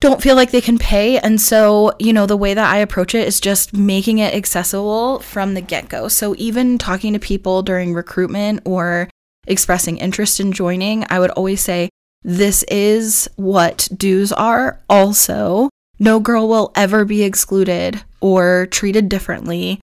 don't 0.00 0.22
feel 0.22 0.36
like 0.36 0.50
they 0.50 0.60
can 0.60 0.78
pay. 0.78 1.18
And 1.18 1.40
so, 1.40 1.92
you 1.98 2.12
know, 2.12 2.26
the 2.26 2.36
way 2.36 2.54
that 2.54 2.72
I 2.72 2.78
approach 2.78 3.14
it 3.14 3.26
is 3.26 3.40
just 3.40 3.74
making 3.74 4.18
it 4.18 4.34
accessible 4.34 5.20
from 5.20 5.54
the 5.54 5.60
get 5.60 5.88
go. 5.88 6.08
So, 6.08 6.34
even 6.38 6.78
talking 6.78 7.12
to 7.12 7.18
people 7.18 7.62
during 7.62 7.94
recruitment 7.94 8.62
or 8.64 9.08
expressing 9.46 9.98
interest 9.98 10.40
in 10.40 10.52
joining, 10.52 11.04
I 11.10 11.18
would 11.18 11.30
always 11.30 11.60
say, 11.60 11.88
this 12.22 12.64
is 12.64 13.28
what 13.36 13.88
dues 13.96 14.32
are. 14.32 14.80
Also, 14.88 15.70
no 15.98 16.20
girl 16.20 16.48
will 16.48 16.72
ever 16.76 17.04
be 17.04 17.22
excluded 17.22 18.02
or 18.20 18.66
treated 18.66 19.08
differently 19.08 19.80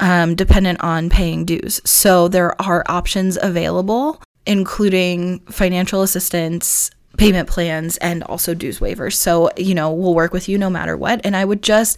um, 0.00 0.34
dependent 0.34 0.80
on 0.82 1.10
paying 1.10 1.44
dues. 1.44 1.80
So 1.84 2.28
there 2.28 2.60
are 2.60 2.84
options 2.86 3.38
available, 3.40 4.20
including 4.46 5.40
financial 5.40 6.02
assistance, 6.02 6.90
payment 7.16 7.48
plans, 7.48 7.96
and 7.98 8.22
also 8.24 8.54
dues 8.54 8.80
waivers. 8.80 9.14
So, 9.14 9.50
you 9.56 9.74
know, 9.74 9.92
we'll 9.92 10.14
work 10.14 10.32
with 10.32 10.48
you 10.48 10.58
no 10.58 10.70
matter 10.70 10.96
what. 10.96 11.20
And 11.24 11.36
I 11.36 11.44
would 11.44 11.62
just, 11.62 11.96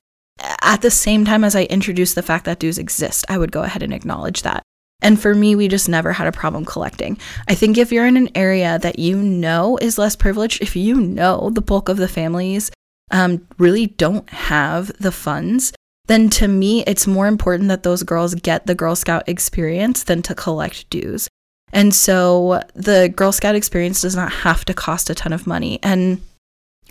at 0.63 0.83
the 0.83 0.91
same 0.91 1.25
time 1.25 1.45
as 1.45 1.57
I 1.57 1.65
introduce 1.65 2.15
the 2.15 2.23
fact 2.23 2.45
that 2.45 2.59
dues 2.59 2.79
exist, 2.79 3.25
I 3.29 3.39
would 3.39 3.53
go 3.53 3.63
ahead 3.63 3.83
and 3.83 3.93
acknowledge 3.93 4.43
that. 4.43 4.63
And 5.03 5.21
for 5.21 5.35
me, 5.35 5.55
we 5.55 5.69
just 5.69 5.89
never 5.89 6.13
had 6.13 6.27
a 6.27 6.33
problem 6.33 6.65
collecting. 6.65 7.19
I 7.49 7.55
think 7.55 7.77
if 7.77 7.93
you're 7.93 8.07
in 8.07 8.17
an 8.17 8.31
area 8.35 8.79
that 8.79 8.99
you 8.99 9.17
know 9.17 9.77
is 9.79 9.99
less 9.99 10.17
privileged, 10.17 10.63
if 10.63 10.75
you 10.75 11.01
know 11.01 11.51
the 11.51 11.61
bulk 11.61 11.89
of 11.89 11.99
the 11.99 12.09
families 12.09 12.71
um, 13.11 13.47
really 13.59 13.87
don't 13.87 14.29
have 14.31 14.91
the 14.99 15.13
funds, 15.13 15.73
then 16.07 16.31
to 16.31 16.49
me, 16.49 16.83
it's 16.87 17.07
more 17.07 17.27
important 17.27 17.69
that 17.69 17.83
those 17.83 18.03
girls 18.03 18.35
get 18.35 18.67
the 18.67 18.75
Girl 18.75 18.97
Scout 18.97 19.29
experience 19.29 20.05
than 20.05 20.23
to 20.23 20.35
collect 20.35 20.89
dues. 20.89 21.29
And 21.77 21.95
so 21.95 22.63
the 22.75 23.13
Girl 23.15 23.33
Scout 23.33 23.55
experience 23.55 24.01
does 24.01 24.17
not 24.17 24.33
have 24.33 24.65
to 24.65 24.73
cost 24.73 25.11
a 25.11 25.15
ton 25.15 25.35
of 25.35 25.47
money. 25.47 25.79
And 25.83 26.23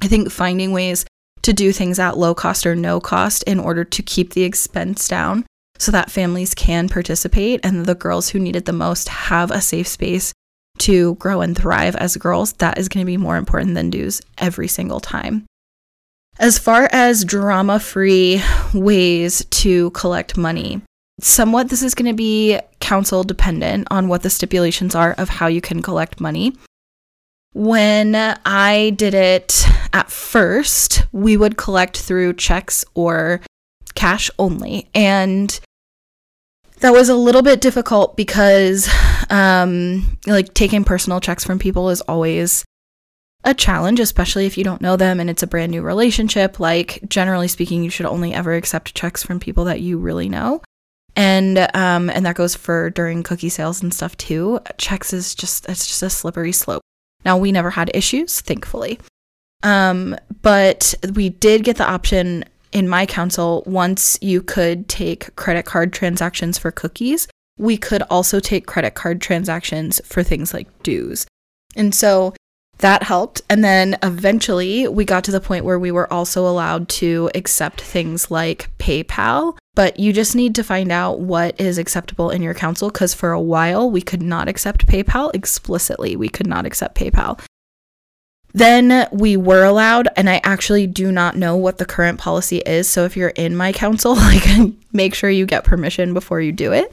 I 0.04 0.08
think 0.08 0.30
finding 0.32 0.74
ways 0.74 1.08
to 1.42 1.54
do 1.54 1.72
things 1.72 1.98
at 1.98 2.20
low 2.20 2.36
cost 2.36 2.68
or 2.68 2.76
no 2.76 3.00
cost 3.00 3.42
in 3.44 3.60
order 3.60 3.84
to 3.84 4.04
keep 4.04 4.34
the 4.34 4.44
expense 4.44 5.08
down 5.08 5.44
so 5.80 5.92
that 5.92 6.12
families 6.12 6.54
can 6.54 6.88
participate 6.88 7.62
and 7.64 7.88
the 7.88 7.96
girls 7.96 8.30
who 8.30 8.40
need 8.40 8.56
it 8.56 8.66
the 8.66 8.74
most 8.74 9.10
have 9.10 9.50
a 9.50 9.60
safe 9.60 9.88
space 9.88 10.32
to 10.78 11.16
grow 11.16 11.42
and 11.42 11.58
thrive 11.58 11.96
as 11.96 12.16
girls, 12.16 12.54
that 12.54 12.78
is 12.78 12.88
going 12.88 13.04
to 13.04 13.10
be 13.10 13.18
more 13.18 13.38
important 13.38 13.74
than 13.74 13.90
dues 13.90 14.22
every 14.38 14.68
single 14.68 15.00
time. 15.00 15.48
As 16.38 16.60
far 16.60 16.90
as 16.92 17.26
drama 17.26 17.80
free 17.80 18.44
ways 18.72 19.46
to 19.46 19.90
collect 19.92 20.38
money, 20.38 20.84
somewhat 21.20 21.70
this 21.70 21.82
is 21.82 21.96
going 21.96 22.12
to 22.12 22.16
be 22.16 22.60
council 22.80 23.24
dependent 23.24 23.88
on 23.90 24.08
what 24.08 24.22
the 24.22 24.30
stipulations 24.30 24.96
are 24.96 25.14
of 25.14 25.30
how 25.30 25.48
you 25.48 25.62
can 25.62 25.82
collect 25.82 26.20
money. 26.20 26.54
When 27.54 28.16
I 28.16 28.92
did 28.98 29.14
it 29.14 29.66
at 29.94 30.12
first, 30.12 31.06
we 31.14 31.38
would 31.38 31.58
collect 31.58 31.98
through 31.98 32.34
checks 32.34 32.84
or 32.96 33.42
cash 33.96 34.30
only. 34.38 34.90
And 34.94 35.58
that 36.82 36.92
was 36.92 37.08
a 37.08 37.16
little 37.16 37.42
bit 37.42 37.62
difficult 37.62 38.18
because 38.18 38.90
um 39.30 40.18
like 40.28 40.54
taking 40.54 40.84
personal 40.84 41.22
checks 41.22 41.46
from 41.46 41.58
people 41.58 41.90
is 41.90 42.02
always 42.02 42.66
a 43.46 43.54
challenge, 43.54 44.00
especially 44.00 44.46
if 44.46 44.58
you 44.58 44.64
don't 44.64 44.82
know 44.82 44.98
them 44.98 45.20
and 45.20 45.30
it's 45.30 45.44
a 45.44 45.48
brand 45.48 45.72
new 45.72 45.82
relationship. 45.82 46.60
Like, 46.60 47.00
generally 47.08 47.48
speaking, 47.48 47.84
you 47.84 47.92
should 47.92 48.08
only 48.08 48.34
ever 48.34 48.56
accept 48.56 48.96
checks 48.96 49.24
from 49.24 49.40
people 49.40 49.66
that 49.66 49.82
you 49.82 49.98
really 49.98 50.28
know. 50.28 50.62
And 51.16 51.70
um, 51.74 52.10
and 52.10 52.26
that 52.26 52.36
goes 52.36 52.56
for 52.56 52.90
during 52.90 53.24
cookie 53.24 53.50
sales 53.50 53.82
and 53.82 53.94
stuff 53.94 54.18
too. 54.18 54.60
Checks 54.78 55.14
is 55.14 55.34
just 55.34 55.68
it's 55.70 55.88
just 55.88 56.04
a 56.04 56.10
slippery 56.10 56.52
slope. 56.52 56.82
Now 57.24 57.38
we 57.38 57.52
never 57.52 57.70
had 57.70 57.90
issues, 57.94 58.42
thankfully. 58.42 59.00
Um, 59.64 60.16
but 60.42 60.94
we 61.14 61.30
did 61.30 61.64
get 61.64 61.78
the 61.78 61.90
option 61.90 62.46
in 62.72 62.90
my 62.90 63.06
council 63.06 63.64
once 63.66 64.20
you 64.22 64.42
could 64.42 64.88
take 64.90 65.34
credit 65.38 65.66
card 65.66 65.94
transactions 65.94 66.58
for 66.58 66.72
cookies, 66.72 67.28
we 67.58 67.78
could 67.78 68.02
also 68.04 68.40
take 68.42 68.68
credit 68.68 68.96
card 68.96 69.22
transactions 69.22 70.02
for 70.06 70.24
things 70.24 70.54
like 70.54 70.68
dues. 70.84 71.26
And 71.76 71.96
so 71.96 72.34
that 72.80 73.04
helped. 73.04 73.42
And 73.50 73.64
then 73.64 73.98
eventually 74.04 74.88
we 74.88 75.06
got 75.06 75.24
to 75.24 75.32
the 75.32 75.40
point 75.40 75.66
where 75.66 75.80
we 75.80 75.92
were 75.92 76.12
also 76.12 76.46
allowed 76.46 76.90
to 76.90 77.32
accept 77.34 77.80
things 77.80 78.30
like 78.30 78.70
PayPal. 78.78 79.58
But 79.76 80.00
you 80.00 80.14
just 80.14 80.36
need 80.36 80.56
to 80.56 80.64
find 80.64 80.92
out 80.92 81.20
what 81.20 81.60
is 81.60 81.78
acceptable 81.78 82.30
in 82.30 82.42
your 82.42 82.54
council 82.54 82.90
because 82.90 83.14
for 83.14 83.32
a 83.32 83.42
while 83.42 83.92
we 83.92 84.02
could 84.02 84.22
not 84.22 84.48
accept 84.48 84.88
PayPal 84.88 85.36
explicitly. 85.36 86.16
We 86.16 86.30
could 86.30 86.48
not 86.48 86.66
accept 86.66 86.96
PayPal. 86.96 87.40
Then 88.54 89.10
we 89.12 89.36
were 89.36 89.66
allowed, 89.66 90.08
and 90.16 90.30
I 90.30 90.40
actually 90.46 90.88
do 90.88 91.12
not 91.12 91.36
know 91.36 91.58
what 91.58 91.78
the 91.78 91.86
current 91.86 92.22
policy 92.22 92.60
is. 92.60 92.88
So 92.88 93.04
if 93.04 93.18
you're 93.18 93.30
in 93.30 93.58
my 93.58 93.74
council, 93.74 94.16
like 94.16 94.46
make 94.94 95.14
sure 95.14 95.30
you 95.30 95.46
get 95.46 95.66
permission 95.66 96.14
before 96.14 96.40
you 96.40 96.54
do 96.54 96.72
it 96.72 96.90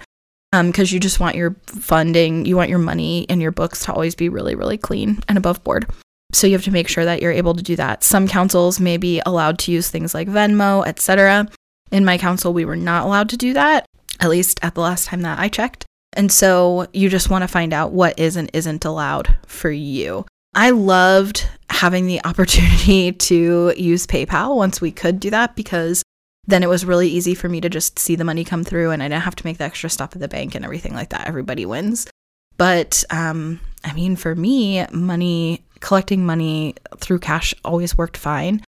because 0.50 0.92
um, 0.92 0.94
you 0.94 0.98
just 0.98 1.20
want 1.20 1.36
your 1.36 1.56
funding, 1.66 2.44
you 2.44 2.56
want 2.56 2.68
your 2.68 2.80
money 2.80 3.26
and 3.28 3.40
your 3.40 3.52
books 3.52 3.84
to 3.84 3.92
always 3.92 4.16
be 4.16 4.28
really, 4.28 4.56
really 4.56 4.76
clean 4.76 5.22
and 5.28 5.38
above 5.38 5.62
board. 5.64 5.86
So 6.34 6.46
you 6.46 6.54
have 6.54 6.64
to 6.64 6.70
make 6.72 6.88
sure 6.88 7.04
that 7.04 7.22
you're 7.22 7.30
able 7.30 7.54
to 7.54 7.62
do 7.62 7.76
that. 7.76 8.02
Some 8.02 8.26
councils 8.26 8.80
may 8.80 8.96
be 8.96 9.22
allowed 9.24 9.58
to 9.60 9.72
use 9.72 9.88
things 9.88 10.14
like 10.14 10.28
Venmo, 10.28 10.86
etc. 10.86 11.48
In 11.92 12.04
my 12.04 12.18
council, 12.18 12.52
we 12.52 12.64
were 12.64 12.76
not 12.76 13.04
allowed 13.04 13.28
to 13.28 13.36
do 13.36 13.52
that, 13.52 13.84
at 14.18 14.30
least 14.30 14.58
at 14.62 14.74
the 14.74 14.80
last 14.80 15.06
time 15.06 15.20
that 15.22 15.38
I 15.38 15.48
checked. 15.48 15.84
And 16.14 16.32
so 16.32 16.86
you 16.92 17.08
just 17.08 17.30
want 17.30 17.42
to 17.42 17.48
find 17.48 17.72
out 17.72 17.92
what 17.92 18.18
is 18.18 18.36
and 18.36 18.50
isn't 18.52 18.84
allowed 18.84 19.36
for 19.46 19.70
you. 19.70 20.26
I 20.54 20.70
loved 20.70 21.46
having 21.70 22.06
the 22.06 22.20
opportunity 22.24 23.12
to 23.12 23.74
use 23.76 24.06
PayPal 24.06 24.56
once 24.56 24.80
we 24.80 24.90
could 24.90 25.20
do 25.20 25.30
that 25.30 25.54
because 25.54 26.02
then 26.46 26.62
it 26.62 26.68
was 26.68 26.84
really 26.84 27.08
easy 27.08 27.34
for 27.34 27.48
me 27.48 27.60
to 27.60 27.68
just 27.68 27.98
see 27.98 28.16
the 28.16 28.24
money 28.24 28.44
come 28.44 28.64
through 28.64 28.90
and 28.90 29.02
I 29.02 29.08
didn't 29.08 29.22
have 29.22 29.36
to 29.36 29.46
make 29.46 29.58
the 29.58 29.64
extra 29.64 29.88
stop 29.88 30.14
at 30.14 30.20
the 30.20 30.28
bank 30.28 30.54
and 30.54 30.64
everything 30.64 30.94
like 30.94 31.10
that. 31.10 31.28
Everybody 31.28 31.66
wins. 31.66 32.08
But 32.56 33.04
um, 33.10 33.60
I 33.84 33.92
mean, 33.92 34.16
for 34.16 34.34
me, 34.34 34.84
money, 34.92 35.64
collecting 35.80 36.26
money 36.26 36.74
through 36.98 37.20
cash 37.20 37.54
always 37.64 37.96
worked 37.98 38.16
fine. 38.16 38.62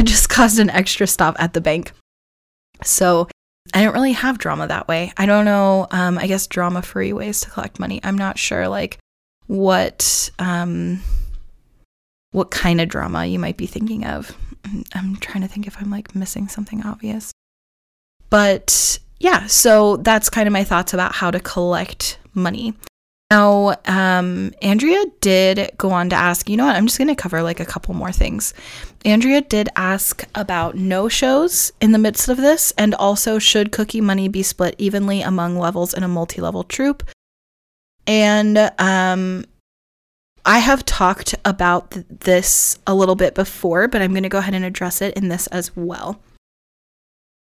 It 0.00 0.06
just 0.06 0.30
caused 0.30 0.58
an 0.58 0.70
extra 0.70 1.06
stop 1.06 1.36
at 1.38 1.52
the 1.52 1.60
bank. 1.60 1.92
So 2.86 3.28
I 3.72 3.84
don't 3.84 3.94
really 3.94 4.12
have 4.12 4.38
drama 4.38 4.66
that 4.66 4.88
way. 4.88 5.12
I 5.16 5.26
don't 5.26 5.44
know, 5.44 5.86
um, 5.90 6.18
I 6.18 6.26
guess 6.26 6.46
drama 6.46 6.82
free 6.82 7.12
ways 7.12 7.40
to 7.42 7.50
collect 7.50 7.78
money. 7.78 8.00
I'm 8.02 8.18
not 8.18 8.38
sure 8.38 8.68
like 8.68 8.98
what 9.46 10.30
um 10.38 11.02
what 12.32 12.50
kind 12.50 12.80
of 12.80 12.88
drama 12.88 13.26
you 13.26 13.38
might 13.38 13.56
be 13.56 13.66
thinking 13.66 14.04
of. 14.04 14.36
I'm 14.94 15.16
trying 15.16 15.42
to 15.42 15.48
think 15.48 15.66
if 15.66 15.76
I'm 15.80 15.90
like 15.90 16.14
missing 16.14 16.48
something 16.48 16.84
obvious. 16.84 17.32
But 18.28 18.98
yeah, 19.18 19.46
so 19.46 19.96
that's 19.98 20.30
kind 20.30 20.46
of 20.46 20.52
my 20.52 20.64
thoughts 20.64 20.94
about 20.94 21.14
how 21.14 21.30
to 21.30 21.40
collect 21.40 22.18
money. 22.34 22.74
Now, 23.30 23.76
um, 23.86 24.52
Andrea 24.60 25.04
did 25.20 25.70
go 25.76 25.90
on 25.90 26.10
to 26.10 26.16
ask, 26.16 26.48
you 26.48 26.56
know 26.56 26.66
what, 26.66 26.76
I'm 26.76 26.86
just 26.86 26.98
going 26.98 27.08
to 27.08 27.14
cover 27.14 27.42
like 27.42 27.60
a 27.60 27.64
couple 27.64 27.94
more 27.94 28.12
things. 28.12 28.54
Andrea 29.04 29.40
did 29.40 29.70
ask 29.76 30.24
about 30.34 30.74
no 30.74 31.08
shows 31.08 31.72
in 31.80 31.92
the 31.92 31.98
midst 31.98 32.28
of 32.28 32.36
this, 32.36 32.72
and 32.76 32.94
also 32.94 33.38
should 33.38 33.72
cookie 33.72 34.00
money 34.00 34.28
be 34.28 34.42
split 34.42 34.74
evenly 34.76 35.22
among 35.22 35.58
levels 35.58 35.94
in 35.94 36.02
a 36.02 36.08
multi 36.08 36.40
level 36.40 36.64
troop? 36.64 37.08
And 38.06 38.58
um, 38.78 39.46
I 40.44 40.58
have 40.58 40.84
talked 40.84 41.34
about 41.44 41.92
th- 41.92 42.06
this 42.10 42.78
a 42.86 42.94
little 42.94 43.14
bit 43.14 43.34
before, 43.34 43.88
but 43.88 44.02
I'm 44.02 44.12
going 44.12 44.22
to 44.22 44.28
go 44.28 44.38
ahead 44.38 44.54
and 44.54 44.64
address 44.64 45.00
it 45.00 45.14
in 45.14 45.28
this 45.28 45.46
as 45.46 45.74
well. 45.74 46.20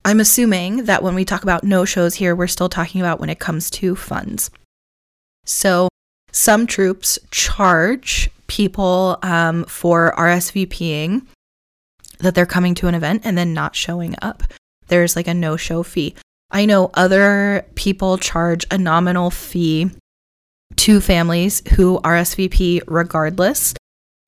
I'm 0.06 0.20
assuming 0.20 0.86
that 0.86 1.02
when 1.02 1.16
we 1.16 1.26
talk 1.26 1.42
about 1.42 1.64
no 1.64 1.86
shows 1.86 2.16
here, 2.16 2.36
we're 2.36 2.48
still 2.48 2.70
talking 2.70 3.02
about 3.02 3.20
when 3.20 3.30
it 3.30 3.40
comes 3.40 3.72
to 3.72 3.96
funds. 3.96 4.52
So, 5.44 5.90
some 6.32 6.68
troops 6.68 7.18
charge 7.32 8.30
people 8.46 9.18
um, 9.24 9.66
for 9.66 10.14
RSVPing 10.18 11.26
that 12.20 12.36
they're 12.36 12.46
coming 12.46 12.76
to 12.76 12.88
an 12.88 12.96
event 12.96 13.22
and 13.26 13.38
then 13.38 13.54
not 13.54 13.76
showing 13.76 14.16
up. 14.22 14.44
There's 14.88 15.16
like 15.16 15.28
a 15.28 15.34
no 15.34 15.58
show 15.58 15.84
fee. 15.84 16.16
I 16.52 16.66
know 16.66 16.92
other 16.94 17.66
people 17.76 18.18
charge 18.18 18.66
a 18.72 18.78
nominal 18.78 19.30
fee 19.30 19.92
to 20.78 21.02
families 21.02 21.62
who 21.76 22.00
RSVP 22.00 22.82
regardless. 22.88 23.74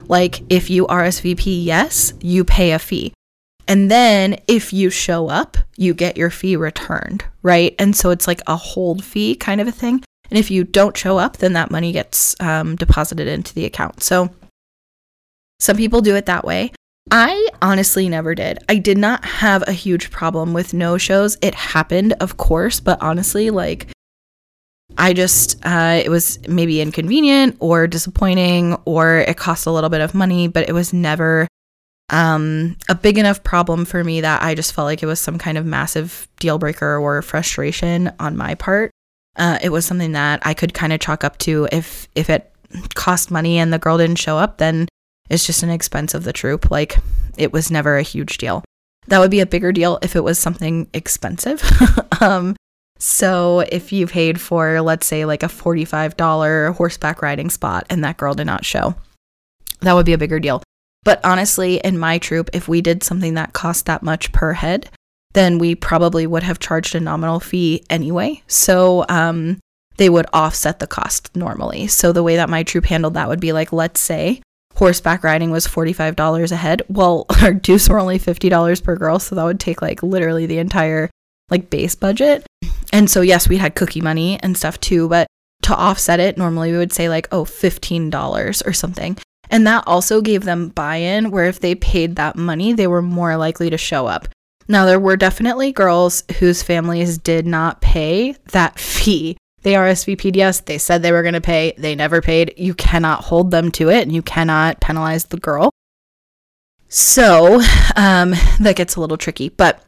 Like 0.08 0.42
if 0.52 0.70
you 0.70 0.86
RSVP 0.88 1.64
yes, 1.64 2.14
you 2.22 2.44
pay 2.44 2.72
a 2.72 2.80
fee. 2.80 3.14
And 3.68 3.92
then 3.92 4.38
if 4.48 4.74
you 4.74 4.90
show 4.90 5.30
up, 5.30 5.56
you 5.78 5.94
get 5.94 6.18
your 6.18 6.32
fee 6.32 6.56
returned, 6.56 7.24
right? 7.44 7.76
And 7.78 7.96
so 7.96 8.10
it's 8.10 8.28
like 8.28 8.42
a 8.48 8.56
hold 8.56 9.04
fee 9.04 9.36
kind 9.36 9.62
of 9.62 9.68
a 9.68 9.72
thing. 9.72 10.04
And 10.30 10.40
if 10.40 10.50
you 10.50 10.64
don't 10.64 10.98
show 10.98 11.18
up, 11.18 11.38
then 11.38 11.54
that 11.54 11.72
money 11.72 11.92
gets 11.92 12.36
um, 12.40 12.76
deposited 12.76 13.28
into 13.28 13.54
the 13.54 13.66
account. 13.66 14.02
So 14.02 14.30
some 15.60 15.78
people 15.78 16.02
do 16.02 16.16
it 16.16 16.26
that 16.26 16.46
way. 16.46 16.72
I 17.12 17.50
honestly 17.62 18.08
never 18.08 18.36
did. 18.36 18.60
I 18.70 18.78
did 18.78 18.98
not 18.98 19.26
have 19.26 19.68
a 19.68 19.72
huge 19.72 20.12
problem 20.12 20.54
with 20.54 20.74
no 20.74 20.98
shows. 20.98 21.38
It 21.42 21.56
happened, 21.56 22.14
of 22.20 22.38
course, 22.38 22.80
but 22.80 23.02
honestly, 23.02 23.50
like, 23.50 23.88
I 24.98 25.14
just, 25.14 25.60
uh, 25.66 26.02
it 26.04 26.10
was 26.10 26.40
maybe 26.48 26.82
inconvenient 26.82 27.58
or 27.60 27.88
disappointing 27.88 28.78
or 28.86 29.20
it 29.20 29.38
cost 29.38 29.66
a 29.66 29.72
little 29.72 29.90
bit 29.90 30.02
of 30.02 30.14
money, 30.14 30.48
but 30.48 30.70
it 30.70 30.74
was 30.74 30.94
never 30.94 31.48
um, 32.10 32.76
a 32.90 32.96
big 32.96 33.18
enough 33.18 33.44
problem 33.44 33.86
for 33.86 34.04
me 34.04 34.22
that 34.22 34.42
I 34.42 34.56
just 34.56 34.74
felt 34.74 34.86
like 34.86 35.04
it 35.04 35.08
was 35.08 35.20
some 35.20 35.38
kind 35.38 35.58
of 35.58 35.66
massive 35.66 36.28
deal 36.40 36.58
breaker 36.58 36.98
or 36.98 37.22
frustration 37.22 38.12
on 38.20 38.36
my 38.36 38.56
part. 38.56 38.92
Uh, 39.36 39.58
it 39.62 39.70
was 39.70 39.86
something 39.86 40.12
that 40.14 40.42
I 40.44 40.54
could 40.54 40.74
kind 40.74 40.92
of 40.92 41.00
chalk 41.00 41.24
up 41.24 41.38
to 41.40 41.68
if 41.72 42.08
if 42.16 42.30
it 42.30 42.52
cost 42.94 43.32
money 43.32 43.58
and 43.58 43.72
the 43.72 43.80
girl 43.80 43.98
didn't 43.98 44.18
show 44.18 44.38
up, 44.38 44.58
then 44.58 44.88
it's 45.30 45.46
just 45.46 45.64
an 45.64 45.70
expense 45.70 46.14
of 46.14 46.24
the 46.24 46.34
troop. 46.34 46.72
Like 46.72 46.98
it 47.38 47.54
was 47.54 47.72
never 47.72 47.98
a 47.98 48.04
huge 48.04 48.38
deal. 48.38 48.64
That 49.08 49.20
would 49.20 49.32
be 49.32 49.40
a 49.40 49.46
bigger 49.46 49.72
deal 49.72 50.00
if 50.02 50.16
it 50.16 50.24
was 50.24 50.38
something 50.38 50.88
expensive. 50.94 51.64
um, 52.22 52.56
so 53.00 53.62
if 53.72 53.92
you 53.94 54.08
paid 54.08 54.42
for, 54.42 54.82
let's 54.82 55.08
say, 55.08 55.26
like 55.26 55.42
a 55.42 55.48
$45 55.48 56.76
horseback 56.76 57.22
riding 57.22 57.50
spot 57.50 57.86
and 57.90 58.04
that 58.04 58.18
girl 58.18 58.34
did 58.34 58.46
not 58.46 58.66
show, 58.66 58.96
that 59.82 59.94
would 59.94 60.06
be 60.06 60.14
a 60.14 60.18
bigger 60.18 60.40
deal. 60.40 60.62
But 61.04 61.24
honestly, 61.24 61.78
in 61.78 61.98
my 61.98 62.18
troop, 62.18 62.50
if 62.52 62.68
we 62.68 62.82
did 62.82 63.04
something 63.04 63.36
that 63.36 63.54
cost 63.54 63.86
that 63.86 64.04
much 64.04 64.32
per 64.34 64.52
head, 64.52 64.90
then 65.34 65.60
we 65.60 65.76
probably 65.76 66.28
would 66.28 66.44
have 66.44 66.60
charged 66.60 66.94
a 66.94 67.00
nominal 67.00 67.40
fee 67.40 67.84
anyway. 67.90 68.44
So 68.48 69.06
um, 69.08 69.60
they 69.96 70.10
would 70.10 70.26
offset 70.34 70.80
the 70.80 70.88
cost 70.88 71.34
normally. 71.36 71.88
So 71.88 72.12
the 72.12 72.24
way 72.24 72.36
that 72.36 72.50
my 72.50 72.64
troop 72.64 72.86
handled 72.86 73.14
that 73.14 73.30
would 73.30 73.40
be 73.40 73.54
like, 73.54 73.72
let's 73.72 74.02
say 74.02 74.42
horseback 74.80 75.24
riding 75.24 75.52
was 75.52 75.68
$45 75.68 76.52
a 76.52 76.56
head. 76.56 76.82
Well, 76.88 77.26
our 77.44 77.54
dues 77.54 77.90
were 77.90 78.00
only 78.00 78.18
$50 78.18 78.84
per 78.84 78.96
girl, 78.96 79.20
so 79.20 79.36
that 79.36 79.44
would 79.44 79.60
take 79.60 79.82
like 79.82 80.02
literally 80.02 80.46
the 80.46 80.58
entire 80.58 81.10
like 81.52 81.70
base 81.70 81.96
budget. 81.96 82.46
And 82.92 83.10
so 83.10 83.22
yes, 83.22 83.48
we 83.48 83.58
had 83.58 83.76
cookie 83.76 84.02
money 84.02 84.40
and 84.42 84.58
stuff 84.58 84.80
too, 84.80 85.08
but 85.10 85.28
to 85.64 85.76
offset 85.76 86.20
it, 86.20 86.38
normally 86.38 86.72
we 86.72 86.78
would 86.78 86.94
say 86.94 87.10
like, 87.10 87.28
oh, 87.32 87.44
$15 87.44 88.66
or 88.66 88.74
something. 88.74 89.18
And 89.52 89.68
that 89.68 89.84
also 89.86 90.22
gave 90.22 90.44
them 90.46 90.70
buy-in 90.70 91.32
where 91.32 91.46
if 91.46 91.60
they 91.60 91.76
paid 91.76 92.16
that 92.16 92.36
money, 92.36 92.72
they 92.72 92.88
were 92.88 93.02
more 93.02 93.36
likely 93.36 93.70
to 93.70 93.78
show 93.78 94.08
up. 94.08 94.28
Now, 94.68 94.86
there 94.86 95.00
were 95.00 95.18
definitely 95.18 95.72
girls 95.72 96.24
whose 96.38 96.62
families 96.62 97.18
did 97.18 97.48
not 97.48 97.82
pay 97.82 98.36
that 98.52 98.80
fee 98.80 99.36
they 99.62 99.74
RSVP'd 99.74 100.36
yes. 100.36 100.62
They 100.62 100.78
said 100.78 101.02
they 101.02 101.12
were 101.12 101.22
going 101.22 101.34
to 101.34 101.42
pay. 101.42 101.74
They 101.78 101.96
never 101.96 102.22
paid. 102.22 102.54
You 102.58 102.74
cannot 102.74 103.26
hold 103.26 103.52
them 103.52 103.72
to 103.74 103.90
it 103.90 104.04
and 104.04 104.14
you 104.14 104.22
cannot 104.22 104.80
penalize 104.80 105.26
the 105.26 105.38
girl. 105.38 105.72
So 106.88 107.62
um, 107.96 108.32
that 108.60 108.76
gets 108.76 108.96
a 108.96 109.02
little 109.02 109.18
tricky. 109.18 109.50
But 109.50 109.84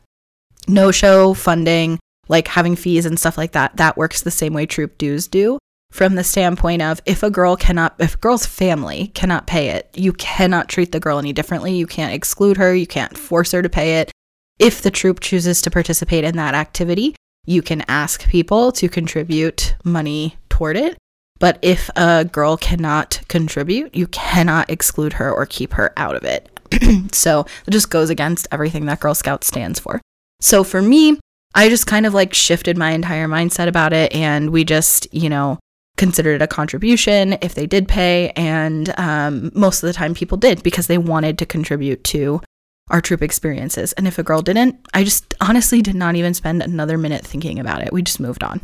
no 0.67 0.91
show 0.91 1.33
funding, 1.33 1.99
like 2.27 2.47
having 2.47 2.75
fees 2.75 3.05
and 3.05 3.19
stuff 3.19 3.37
like 3.37 3.53
that, 3.53 3.77
that 3.77 3.97
works 3.97 4.21
the 4.21 4.31
same 4.31 4.53
way 4.53 4.65
troop 4.65 4.97
dues 4.97 5.27
do. 5.27 5.57
From 5.91 6.15
the 6.15 6.23
standpoint 6.23 6.81
of 6.81 7.01
if 7.05 7.21
a 7.21 7.29
girl 7.29 7.57
cannot, 7.57 7.95
if 7.99 8.15
a 8.15 8.17
girl's 8.17 8.45
family 8.45 9.07
cannot 9.07 9.45
pay 9.45 9.69
it, 9.69 9.89
you 9.93 10.13
cannot 10.13 10.69
treat 10.69 10.93
the 10.93 11.01
girl 11.01 11.19
any 11.19 11.33
differently. 11.33 11.75
You 11.75 11.85
can't 11.85 12.13
exclude 12.13 12.55
her. 12.57 12.73
You 12.73 12.87
can't 12.87 13.17
force 13.17 13.51
her 13.51 13.61
to 13.61 13.67
pay 13.67 13.99
it. 13.99 14.09
If 14.57 14.81
the 14.81 14.91
troop 14.91 15.19
chooses 15.19 15.61
to 15.63 15.71
participate 15.71 16.23
in 16.23 16.37
that 16.37 16.53
activity, 16.53 17.15
you 17.45 17.61
can 17.61 17.83
ask 17.87 18.27
people 18.27 18.71
to 18.73 18.89
contribute 18.89 19.75
money 19.83 20.37
toward 20.49 20.77
it. 20.77 20.97
But 21.39 21.57
if 21.63 21.89
a 21.95 22.25
girl 22.25 22.55
cannot 22.55 23.21
contribute, 23.27 23.95
you 23.95 24.07
cannot 24.07 24.69
exclude 24.69 25.13
her 25.13 25.31
or 25.31 25.47
keep 25.47 25.73
her 25.73 25.91
out 25.97 26.15
of 26.15 26.23
it. 26.23 26.49
so 27.11 27.45
it 27.65 27.71
just 27.71 27.89
goes 27.89 28.09
against 28.09 28.47
everything 28.51 28.85
that 28.85 28.99
Girl 28.99 29.15
Scout 29.15 29.43
stands 29.43 29.79
for. 29.79 29.99
So 30.39 30.63
for 30.63 30.81
me, 30.81 31.19
I 31.55 31.67
just 31.67 31.87
kind 31.87 32.05
of 32.05 32.13
like 32.13 32.33
shifted 32.33 32.77
my 32.77 32.91
entire 32.91 33.27
mindset 33.27 33.67
about 33.67 33.91
it 33.91 34.13
and 34.13 34.51
we 34.51 34.63
just, 34.63 35.11
you 35.13 35.29
know, 35.29 35.59
considered 35.97 36.35
it 36.35 36.43
a 36.43 36.47
contribution 36.47 37.37
if 37.41 37.55
they 37.55 37.65
did 37.65 37.87
pay. 37.87 38.29
And 38.35 38.97
um, 38.99 39.51
most 39.53 39.83
of 39.83 39.87
the 39.87 39.93
time 39.93 40.13
people 40.13 40.37
did 40.37 40.63
because 40.63 40.87
they 40.87 40.97
wanted 40.97 41.37
to 41.39 41.45
contribute 41.45 42.03
to 42.05 42.41
our 42.89 43.01
troop 43.01 43.21
experiences. 43.21 43.93
And 43.93 44.07
if 44.07 44.19
a 44.19 44.23
girl 44.23 44.41
didn't, 44.41 44.75
I 44.93 45.03
just 45.03 45.33
honestly 45.39 45.81
did 45.81 45.95
not 45.95 46.15
even 46.15 46.33
spend 46.33 46.61
another 46.61 46.97
minute 46.97 47.25
thinking 47.25 47.59
about 47.59 47.81
it. 47.81 47.93
We 47.93 48.01
just 48.01 48.19
moved 48.19 48.43
on. 48.43 48.61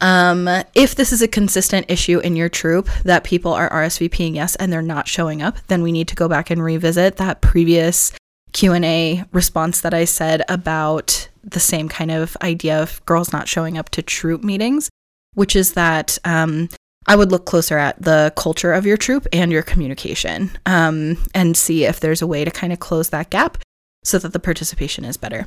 Um, 0.00 0.48
if 0.74 0.94
this 0.94 1.12
is 1.12 1.22
a 1.22 1.28
consistent 1.28 1.86
issue 1.88 2.18
in 2.18 2.36
your 2.36 2.50
troop 2.50 2.88
that 3.04 3.24
people 3.24 3.52
are 3.52 3.70
RSVPing 3.70 4.34
yes 4.34 4.54
and 4.56 4.70
they're 4.70 4.82
not 4.82 5.08
showing 5.08 5.40
up, 5.40 5.56
then 5.68 5.82
we 5.82 5.92
need 5.92 6.08
to 6.08 6.14
go 6.14 6.28
back 6.28 6.50
and 6.50 6.62
revisit 6.62 7.16
that 7.16 7.40
previous 7.40 8.12
Q&A 8.52 9.24
response 9.32 9.80
that 9.80 9.94
I 9.94 10.04
said 10.04 10.42
about 10.48 11.28
the 11.42 11.60
same 11.60 11.88
kind 11.88 12.10
of 12.10 12.36
idea 12.42 12.80
of 12.82 13.04
girls 13.06 13.32
not 13.32 13.48
showing 13.48 13.78
up 13.78 13.88
to 13.90 14.02
troop 14.02 14.42
meetings, 14.42 14.90
which 15.34 15.56
is 15.56 15.72
that 15.72 16.18
um, 16.24 16.68
I 17.06 17.16
would 17.16 17.30
look 17.30 17.46
closer 17.46 17.78
at 17.78 18.00
the 18.02 18.32
culture 18.36 18.72
of 18.72 18.84
your 18.84 18.96
troop 18.96 19.26
and 19.32 19.52
your 19.52 19.62
communication 19.62 20.50
um, 20.66 21.18
and 21.34 21.56
see 21.56 21.84
if 21.84 22.00
there's 22.00 22.22
a 22.22 22.26
way 22.26 22.44
to 22.44 22.50
kind 22.50 22.72
of 22.72 22.80
close 22.80 23.10
that 23.10 23.30
gap 23.30 23.58
so 24.04 24.18
that 24.18 24.32
the 24.32 24.40
participation 24.40 25.04
is 25.04 25.16
better. 25.16 25.46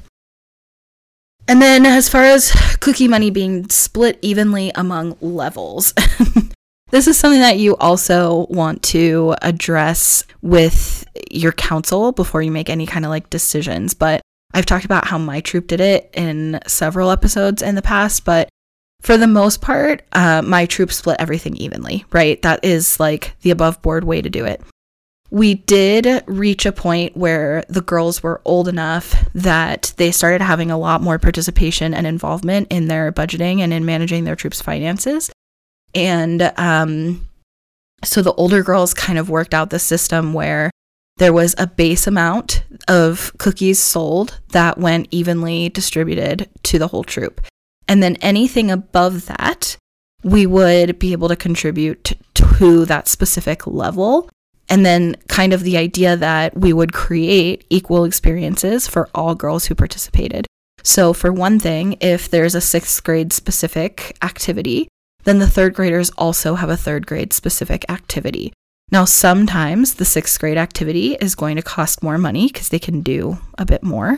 And 1.48 1.62
then, 1.62 1.86
as 1.86 2.08
far 2.08 2.24
as 2.24 2.52
cookie 2.80 3.08
money 3.08 3.32
being 3.32 3.68
split 3.70 4.20
evenly 4.22 4.72
among 4.76 5.18
levels, 5.20 5.94
this 6.92 7.08
is 7.08 7.18
something 7.18 7.40
that 7.40 7.58
you 7.58 7.76
also 7.78 8.46
want 8.52 8.84
to 8.84 9.36
address 9.42 10.26
with 10.44 11.06
your 11.32 11.52
council 11.52 12.12
before 12.12 12.44
you 12.44 12.52
make 12.52 12.70
any 12.70 12.86
kind 12.86 13.04
of 13.04 13.10
like 13.10 13.32
decisions. 13.32 13.96
But 13.96 14.22
I've 14.54 14.68
talked 14.68 14.86
about 14.86 15.08
how 15.08 15.18
my 15.18 15.42
troop 15.42 15.68
did 15.68 15.82
it 15.82 16.12
in 16.14 16.60
several 16.68 17.10
episodes 17.10 17.64
in 17.64 17.74
the 17.74 17.82
past, 17.82 18.26
but 18.26 18.48
for 19.02 19.18
the 19.18 19.28
most 19.28 19.62
part, 19.62 20.04
uh, 20.12 20.42
my 20.42 20.66
troops 20.66 20.98
split 20.98 21.18
everything 21.20 21.56
evenly, 21.58 22.06
right? 22.12 22.42
That 22.42 22.64
is 22.64 23.00
like 23.00 23.36
the 23.42 23.52
above 23.52 23.82
board 23.82 24.04
way 24.04 24.22
to 24.22 24.30
do 24.30 24.46
it. 24.46 24.62
We 25.32 25.54
did 25.54 26.24
reach 26.28 26.66
a 26.66 26.72
point 26.72 27.16
where 27.16 27.64
the 27.70 27.82
girls 27.82 28.24
were 28.24 28.42
old 28.46 28.68
enough 28.68 29.16
that 29.34 29.94
they 29.98 30.12
started 30.12 30.42
having 30.42 30.72
a 30.72 30.78
lot 30.78 31.04
more 31.04 31.20
participation 31.20 31.94
and 31.94 32.08
involvement 32.08 32.68
in 32.72 32.88
their 32.88 33.12
budgeting 33.12 33.60
and 33.60 33.72
in 33.72 33.86
managing 33.86 34.24
their 34.24 34.36
troops' 34.36 34.62
finances. 34.62 35.30
And 35.94 36.52
um, 36.58 37.28
so 38.04 38.22
the 38.22 38.34
older 38.34 38.64
girls 38.64 38.94
kind 38.94 39.20
of 39.20 39.30
worked 39.30 39.54
out 39.54 39.70
the 39.70 39.80
system 39.80 40.34
where 40.34 40.72
there 41.18 41.34
was 41.34 41.54
a 41.58 41.68
base 41.68 42.08
amount 42.08 42.64
of 42.88 43.32
cookies 43.38 43.80
sold 43.80 44.40
that 44.50 44.78
went 44.78 45.08
evenly 45.12 45.70
distributed 45.70 46.50
to 46.64 46.80
the 46.80 46.88
whole 46.88 47.04
troop. 47.04 47.42
And 47.90 48.04
then 48.04 48.18
anything 48.18 48.70
above 48.70 49.26
that, 49.26 49.76
we 50.24 50.46
would 50.46 51.00
be 51.00 51.12
able 51.12 51.28
to 51.28 51.36
contribute 51.36 52.14
to 52.36 52.86
that 52.86 53.08
specific 53.08 53.66
level. 53.66 54.30
And 54.70 54.86
then, 54.86 55.16
kind 55.28 55.52
of 55.52 55.64
the 55.64 55.78
idea 55.78 56.16
that 56.16 56.56
we 56.56 56.72
would 56.72 56.94
create 56.94 57.66
equal 57.72 58.06
experiences 58.06 58.88
for 58.88 59.10
all 59.16 59.34
girls 59.34 59.66
who 59.66 59.74
participated. 59.74 60.46
So, 60.84 61.12
for 61.12 61.34
one 61.34 61.58
thing, 61.58 61.98
if 62.00 62.30
there's 62.30 62.54
a 62.54 62.62
sixth 62.62 63.04
grade 63.04 63.34
specific 63.34 64.16
activity, 64.22 64.88
then 65.24 65.40
the 65.40 65.50
third 65.50 65.74
graders 65.74 66.12
also 66.12 66.54
have 66.54 66.70
a 66.70 66.78
third 66.78 67.08
grade 67.08 67.34
specific 67.34 67.84
activity. 67.90 68.54
Now, 68.92 69.06
sometimes 69.06 69.96
the 69.96 70.06
sixth 70.06 70.40
grade 70.40 70.58
activity 70.58 71.16
is 71.20 71.34
going 71.34 71.56
to 71.56 71.64
cost 71.64 72.04
more 72.04 72.20
money 72.20 72.48
because 72.48 72.70
they 72.70 72.80
can 72.80 73.02
do 73.02 73.40
a 73.58 73.66
bit 73.66 73.82
more, 73.82 74.18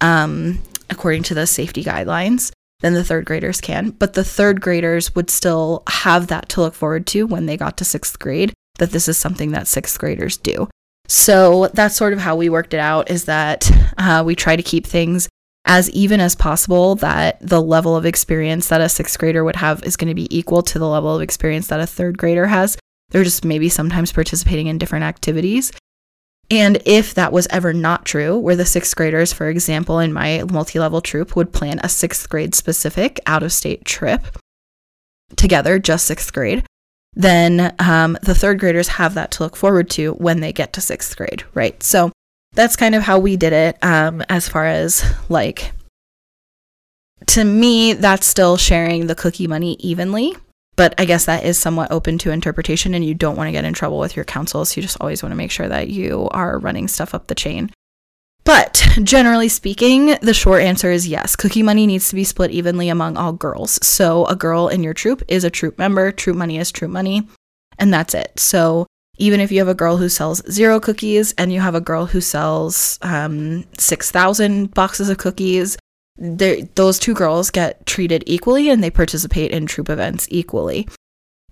um, 0.00 0.60
according 0.90 1.22
to 1.24 1.34
the 1.34 1.46
safety 1.46 1.84
guidelines 1.84 2.50
than 2.84 2.92
the 2.92 3.02
third 3.02 3.24
graders 3.24 3.62
can. 3.62 3.90
But 3.92 4.12
the 4.12 4.22
third 4.22 4.60
graders 4.60 5.14
would 5.14 5.30
still 5.30 5.82
have 5.88 6.26
that 6.26 6.50
to 6.50 6.60
look 6.60 6.74
forward 6.74 7.06
to 7.08 7.26
when 7.26 7.46
they 7.46 7.56
got 7.56 7.78
to 7.78 7.84
sixth 7.84 8.18
grade, 8.18 8.52
that 8.78 8.90
this 8.90 9.08
is 9.08 9.16
something 9.16 9.52
that 9.52 9.66
sixth 9.66 9.98
graders 9.98 10.36
do. 10.36 10.68
So 11.08 11.68
that's 11.68 11.96
sort 11.96 12.12
of 12.12 12.18
how 12.18 12.36
we 12.36 12.50
worked 12.50 12.74
it 12.74 12.80
out 12.80 13.10
is 13.10 13.24
that 13.24 13.70
uh, 13.96 14.22
we 14.26 14.34
try 14.34 14.54
to 14.54 14.62
keep 14.62 14.86
things 14.86 15.30
as 15.64 15.88
even 15.92 16.20
as 16.20 16.36
possible, 16.36 16.94
that 16.96 17.38
the 17.40 17.62
level 17.62 17.96
of 17.96 18.04
experience 18.04 18.68
that 18.68 18.82
a 18.82 18.88
sixth 18.90 19.18
grader 19.18 19.44
would 19.44 19.56
have 19.56 19.82
is 19.84 19.96
going 19.96 20.08
to 20.08 20.14
be 20.14 20.28
equal 20.36 20.60
to 20.60 20.78
the 20.78 20.86
level 20.86 21.16
of 21.16 21.22
experience 21.22 21.68
that 21.68 21.80
a 21.80 21.86
third 21.86 22.18
grader 22.18 22.48
has. 22.48 22.76
They're 23.08 23.24
just 23.24 23.46
maybe 23.46 23.70
sometimes 23.70 24.12
participating 24.12 24.66
in 24.66 24.76
different 24.76 25.06
activities. 25.06 25.72
And 26.50 26.82
if 26.84 27.14
that 27.14 27.32
was 27.32 27.46
ever 27.50 27.72
not 27.72 28.04
true, 28.04 28.38
where 28.38 28.56
the 28.56 28.66
sixth 28.66 28.94
graders, 28.94 29.32
for 29.32 29.48
example, 29.48 29.98
in 29.98 30.12
my 30.12 30.44
multi 30.50 30.78
level 30.78 31.00
troop 31.00 31.36
would 31.36 31.52
plan 31.52 31.80
a 31.82 31.88
sixth 31.88 32.28
grade 32.28 32.54
specific 32.54 33.18
out 33.26 33.42
of 33.42 33.52
state 33.52 33.84
trip, 33.84 34.22
together, 35.36 35.78
just 35.78 36.06
sixth 36.06 36.32
grade, 36.32 36.64
then 37.14 37.74
um, 37.78 38.18
the 38.22 38.34
third 38.34 38.58
graders 38.58 38.88
have 38.88 39.14
that 39.14 39.30
to 39.32 39.42
look 39.42 39.56
forward 39.56 39.88
to 39.90 40.12
when 40.14 40.40
they 40.40 40.52
get 40.52 40.72
to 40.74 40.80
sixth 40.80 41.16
grade, 41.16 41.44
right? 41.54 41.82
So 41.82 42.12
that's 42.52 42.76
kind 42.76 42.94
of 42.94 43.02
how 43.02 43.18
we 43.18 43.36
did 43.36 43.52
it 43.52 43.78
um, 43.82 44.22
as 44.28 44.48
far 44.48 44.66
as 44.66 45.04
like, 45.28 45.72
to 47.26 47.44
me, 47.44 47.94
that's 47.94 48.26
still 48.26 48.56
sharing 48.56 49.06
the 49.06 49.14
cookie 49.14 49.46
money 49.46 49.76
evenly. 49.80 50.36
But 50.76 50.94
I 50.98 51.04
guess 51.04 51.26
that 51.26 51.44
is 51.44 51.58
somewhat 51.58 51.92
open 51.92 52.18
to 52.18 52.30
interpretation, 52.30 52.94
and 52.94 53.04
you 53.04 53.14
don't 53.14 53.36
want 53.36 53.48
to 53.48 53.52
get 53.52 53.64
in 53.64 53.74
trouble 53.74 53.98
with 53.98 54.16
your 54.16 54.24
councils. 54.24 54.76
You 54.76 54.82
just 54.82 55.00
always 55.00 55.22
want 55.22 55.32
to 55.32 55.36
make 55.36 55.50
sure 55.50 55.68
that 55.68 55.88
you 55.88 56.28
are 56.32 56.58
running 56.58 56.88
stuff 56.88 57.14
up 57.14 57.28
the 57.28 57.34
chain. 57.34 57.70
But 58.44 58.86
generally 59.02 59.48
speaking, 59.48 60.16
the 60.20 60.34
short 60.34 60.62
answer 60.62 60.90
is 60.90 61.08
yes. 61.08 61.36
Cookie 61.36 61.62
money 61.62 61.86
needs 61.86 62.08
to 62.10 62.14
be 62.14 62.24
split 62.24 62.50
evenly 62.50 62.88
among 62.88 63.16
all 63.16 63.32
girls. 63.32 63.84
So 63.86 64.26
a 64.26 64.36
girl 64.36 64.68
in 64.68 64.82
your 64.82 64.94
troop 64.94 65.22
is 65.28 65.44
a 65.44 65.50
troop 65.50 65.78
member, 65.78 66.12
troop 66.12 66.36
money 66.36 66.58
is 66.58 66.70
troop 66.70 66.90
money, 66.90 67.26
and 67.78 67.92
that's 67.92 68.14
it. 68.14 68.38
So 68.38 68.86
even 69.16 69.40
if 69.40 69.52
you 69.52 69.60
have 69.60 69.68
a 69.68 69.74
girl 69.74 69.96
who 69.96 70.08
sells 70.08 70.42
zero 70.50 70.80
cookies 70.80 71.32
and 71.38 71.52
you 71.52 71.60
have 71.60 71.74
a 71.74 71.80
girl 71.80 72.06
who 72.06 72.20
sells 72.20 72.98
um, 73.02 73.64
6,000 73.78 74.74
boxes 74.74 75.08
of 75.08 75.18
cookies, 75.18 75.76
those 76.16 76.98
two 76.98 77.14
girls 77.14 77.50
get 77.50 77.84
treated 77.86 78.22
equally 78.26 78.68
and 78.68 78.82
they 78.82 78.90
participate 78.90 79.50
in 79.50 79.66
troop 79.66 79.88
events 79.88 80.26
equally. 80.30 80.88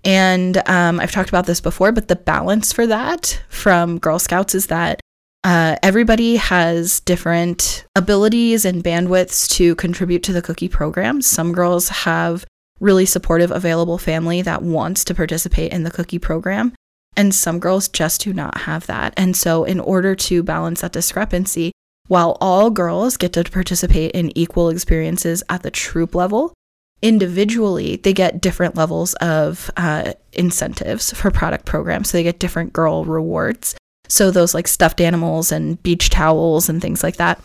And 0.03 0.57
um, 0.67 0.99
I've 0.99 1.11
talked 1.11 1.29
about 1.29 1.45
this 1.45 1.61
before, 1.61 1.91
but 1.91 2.07
the 2.07 2.15
balance 2.15 2.73
for 2.73 2.85
that 2.87 3.41
from 3.49 3.99
Girl 3.99 4.19
Scouts 4.19 4.55
is 4.55 4.67
that 4.67 4.99
uh, 5.43 5.75
everybody 5.83 6.37
has 6.37 7.01
different 7.01 7.85
abilities 7.95 8.63
and 8.63 8.83
bandwidths 8.83 9.49
to 9.57 9.75
contribute 9.75 10.23
to 10.23 10.33
the 10.33 10.41
cookie 10.41 10.69
program. 10.69 11.21
Some 11.21 11.51
girls 11.51 11.89
have 11.89 12.45
really 12.79 13.05
supportive, 13.05 13.51
available 13.51 13.97
family 13.97 14.41
that 14.41 14.61
wants 14.61 15.03
to 15.05 15.15
participate 15.15 15.71
in 15.71 15.83
the 15.83 15.91
cookie 15.91 16.19
program, 16.19 16.73
and 17.15 17.35
some 17.35 17.59
girls 17.59 17.87
just 17.87 18.21
do 18.21 18.33
not 18.33 18.59
have 18.59 18.87
that. 18.87 19.13
And 19.17 19.35
so, 19.35 19.63
in 19.63 19.79
order 19.79 20.15
to 20.15 20.43
balance 20.43 20.81
that 20.81 20.93
discrepancy, 20.93 21.71
while 22.07 22.37
all 22.41 22.69
girls 22.69 23.17
get 23.17 23.33
to 23.33 23.43
participate 23.43 24.11
in 24.11 24.37
equal 24.37 24.69
experiences 24.69 25.43
at 25.49 25.63
the 25.63 25.71
troop 25.71 26.15
level, 26.15 26.53
individually 27.01 27.97
they 27.97 28.13
get 28.13 28.41
different 28.41 28.75
levels 28.75 29.13
of 29.15 29.69
uh, 29.77 30.13
incentives 30.31 31.11
for 31.13 31.31
product 31.31 31.65
programs. 31.65 32.09
So 32.09 32.17
they 32.17 32.23
get 32.23 32.39
different 32.39 32.73
girl 32.73 33.05
rewards. 33.05 33.75
So 34.07 34.31
those 34.31 34.53
like 34.53 34.67
stuffed 34.67 35.01
animals 35.01 35.51
and 35.51 35.81
beach 35.83 36.09
towels 36.09 36.69
and 36.69 36.81
things 36.81 37.03
like 37.03 37.17
that. 37.17 37.41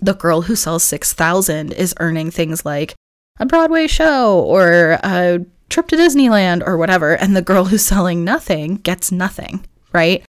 The 0.00 0.14
girl 0.14 0.42
who 0.42 0.56
sells 0.56 0.82
6,000 0.84 1.72
is 1.72 1.94
earning 2.00 2.30
things 2.30 2.64
like 2.64 2.94
a 3.38 3.46
Broadway 3.46 3.86
show 3.86 4.40
or 4.40 4.98
a 5.02 5.44
trip 5.68 5.88
to 5.88 5.96
Disneyland 5.96 6.66
or 6.66 6.76
whatever. 6.76 7.14
And 7.14 7.34
the 7.34 7.42
girl 7.42 7.66
who's 7.66 7.84
selling 7.84 8.24
nothing 8.24 8.76
gets 8.76 9.12
nothing, 9.12 9.64
right? 9.92 10.24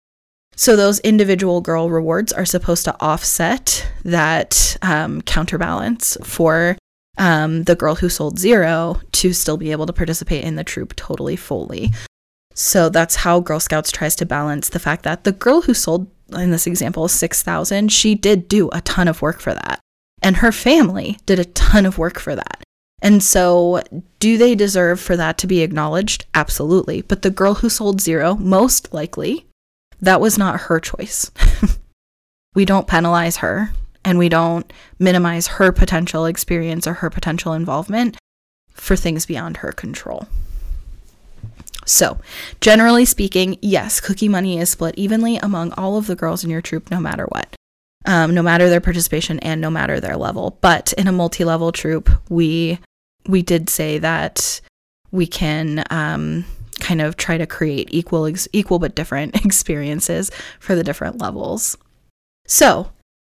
So 0.55 0.75
those 0.75 0.99
individual 0.99 1.61
girl 1.61 1.89
rewards 1.89 2.31
are 2.33 2.45
supposed 2.45 2.85
to 2.85 2.95
offset 2.99 3.87
that 4.03 4.77
um, 4.81 5.21
counterbalance 5.21 6.17
for 6.23 6.77
um, 7.17 7.63
the 7.63 7.75
girl 7.75 7.95
who 7.95 8.09
sold 8.09 8.39
zero 8.39 8.99
to 9.13 9.33
still 9.33 9.57
be 9.57 9.71
able 9.71 9.85
to 9.85 9.93
participate 9.93 10.43
in 10.43 10.55
the 10.55 10.63
troop 10.63 10.95
totally 10.95 11.35
fully. 11.35 11.91
So 12.53 12.89
that's 12.89 13.15
how 13.15 13.39
Girl 13.39 13.59
Scouts 13.59 13.91
tries 13.91 14.15
to 14.17 14.25
balance 14.25 14.69
the 14.69 14.79
fact 14.79 15.03
that 15.03 15.23
the 15.23 15.31
girl 15.31 15.61
who 15.61 15.73
sold 15.73 16.07
in 16.33 16.51
this 16.51 16.67
example 16.67 17.07
6,000, 17.07 17.91
she 17.91 18.15
did 18.15 18.47
do 18.47 18.69
a 18.71 18.81
ton 18.81 19.07
of 19.07 19.21
work 19.21 19.39
for 19.39 19.53
that. 19.53 19.79
And 20.21 20.37
her 20.37 20.51
family 20.51 21.17
did 21.25 21.39
a 21.39 21.45
ton 21.45 21.85
of 21.85 21.97
work 21.97 22.19
for 22.19 22.35
that. 22.35 22.63
And 23.01 23.23
so, 23.23 23.81
do 24.19 24.37
they 24.37 24.53
deserve 24.53 24.99
for 24.99 25.17
that 25.17 25.39
to 25.39 25.47
be 25.47 25.61
acknowledged? 25.61 26.25
Absolutely. 26.35 27.01
But 27.01 27.23
the 27.23 27.31
girl 27.31 27.55
who 27.55 27.69
sold 27.69 27.99
zero, 27.99 28.35
most 28.35 28.93
likely, 28.93 29.47
that 30.01 30.21
was 30.21 30.37
not 30.37 30.61
her 30.61 30.79
choice. 30.79 31.31
we 32.55 32.65
don't 32.65 32.87
penalize 32.87 33.37
her 33.37 33.71
and 34.03 34.17
we 34.17 34.29
don't 34.29 34.71
minimize 34.99 35.47
her 35.47 35.71
potential 35.71 36.25
experience 36.25 36.87
or 36.87 36.95
her 36.95 37.09
potential 37.09 37.53
involvement 37.53 38.17
for 38.73 38.95
things 38.95 39.25
beyond 39.25 39.57
her 39.57 39.71
control. 39.71 40.27
So, 41.85 42.19
generally 42.61 43.05
speaking, 43.05 43.57
yes, 43.61 43.99
cookie 43.99 44.29
money 44.29 44.59
is 44.59 44.69
split 44.69 44.95
evenly 44.97 45.37
among 45.37 45.71
all 45.73 45.97
of 45.97 46.07
the 46.07 46.15
girls 46.15 46.43
in 46.43 46.49
your 46.49 46.61
troop, 46.61 46.91
no 46.91 46.99
matter 46.99 47.25
what, 47.25 47.55
um, 48.05 48.33
no 48.33 48.43
matter 48.43 48.69
their 48.69 48.81
participation 48.81 49.39
and 49.39 49.59
no 49.61 49.69
matter 49.69 49.99
their 49.99 50.15
level. 50.15 50.57
But 50.61 50.93
in 50.93 51.07
a 51.07 51.11
multi-level 51.11 51.71
troop, 51.71 52.09
we 52.29 52.79
we 53.27 53.41
did 53.41 53.69
say 53.69 53.97
that 53.99 54.61
we 55.11 55.27
can 55.27 55.83
um, 55.89 56.45
kind 56.81 57.01
of 57.01 57.15
try 57.15 57.37
to 57.37 57.45
create 57.45 57.87
equal 57.91 58.25
ex- 58.25 58.47
equal 58.51 58.79
but 58.79 58.95
different 58.95 59.35
experiences 59.45 60.31
for 60.59 60.75
the 60.75 60.83
different 60.83 61.21
levels. 61.21 61.77
So, 62.45 62.91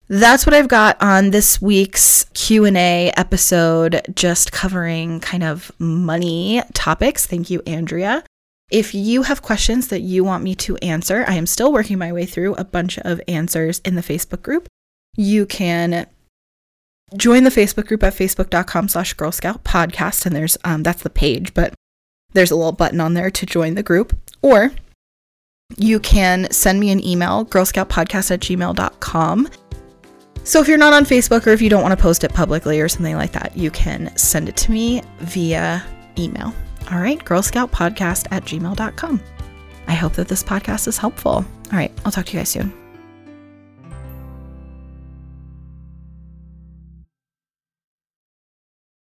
that's 0.09 0.45
what 0.45 0.55
I've 0.55 0.69
got 0.69 1.01
on 1.01 1.31
this 1.31 1.63
week's 1.63 2.25
Q&A 2.35 3.11
episode 3.17 4.03
just 4.15 4.53
covering 4.53 5.21
kind 5.21 5.43
of 5.43 5.73
money 5.79 6.61
topics. 6.75 7.25
Thank 7.27 7.49
you 7.49 7.63
Andrea. 7.67 8.25
If 8.71 8.95
you 8.95 9.23
have 9.23 9.41
questions 9.41 9.89
that 9.89 10.01
you 10.01 10.25
want 10.25 10.43
me 10.43 10.55
to 10.57 10.77
answer, 10.79 11.25
I 11.29 11.35
am 11.35 11.47
still 11.47 11.73
working 11.73 11.99
my 11.99 12.13
way 12.13 12.27
through 12.27 12.55
a 12.55 12.65
bunch 12.65 12.99
of 12.99 13.21
answers 13.29 13.79
in 13.81 13.95
the 13.95 14.03
Facebook 14.03 14.43
group. 14.43 14.67
You 15.17 15.47
can 15.47 16.07
join 17.17 17.45
the 17.45 17.51
Facebook 17.51 17.87
group 17.87 18.03
at 18.03 18.15
facebook.com 18.15 18.89
slash 18.89 19.15
Girl 19.15 19.33
Scout 19.33 19.65
podcast. 19.65 20.27
And 20.27 20.35
there's, 20.35 20.57
um, 20.65 20.83
that's 20.83 21.03
the 21.03 21.11
page, 21.11 21.55
but 21.55 21.75
there's 22.35 22.51
a 22.51 22.57
little 22.57 22.73
button 22.73 23.01
on 23.01 23.15
there 23.15 23.31
to 23.31 23.47
join 23.47 23.75
the 23.75 23.83
group. 23.83 24.17
Or 24.43 24.73
you 25.77 25.99
can 25.99 26.51
send 26.51 26.79
me 26.79 26.91
an 26.91 27.05
email, 27.05 27.47
girlscoutpodcast 27.47 28.31
at 28.31 28.41
gmail.com. 28.41 29.49
So 30.45 30.61
if 30.61 30.69
you're 30.69 30.77
not 30.77 30.93
on 30.93 31.07
Facebook 31.07 31.47
or 31.47 31.51
if 31.51 31.63
you 31.63 31.71
don't 31.71 31.83
want 31.83 31.97
to 31.97 32.03
post 32.03 32.23
it 32.23 32.35
publicly 32.35 32.81
or 32.81 32.89
something 32.89 33.17
like 33.17 33.33
that, 33.33 33.57
you 33.57 33.71
can 33.71 34.15
send 34.17 34.49
it 34.49 34.57
to 34.59 34.73
me 34.73 35.03
via 35.21 35.83
email. 36.19 36.53
All 36.93 36.99
right, 36.99 37.25
Girl 37.25 37.43
Scout 37.43 37.73
Podcast 37.73 38.27
at 38.31 38.45
gmail.com. 38.45 39.21
I 39.87 39.95
hope 39.95 40.13
that 40.15 40.29
this 40.29 40.43
podcast 40.43 40.87
is 40.87 40.99
helpful. 40.99 41.33
All 41.33 41.45
right, 41.73 41.93
I'll 42.05 42.13
talk 42.13 42.27
to 42.27 42.33
you 42.33 42.41
guys 42.41 42.51
soon. 42.51 42.84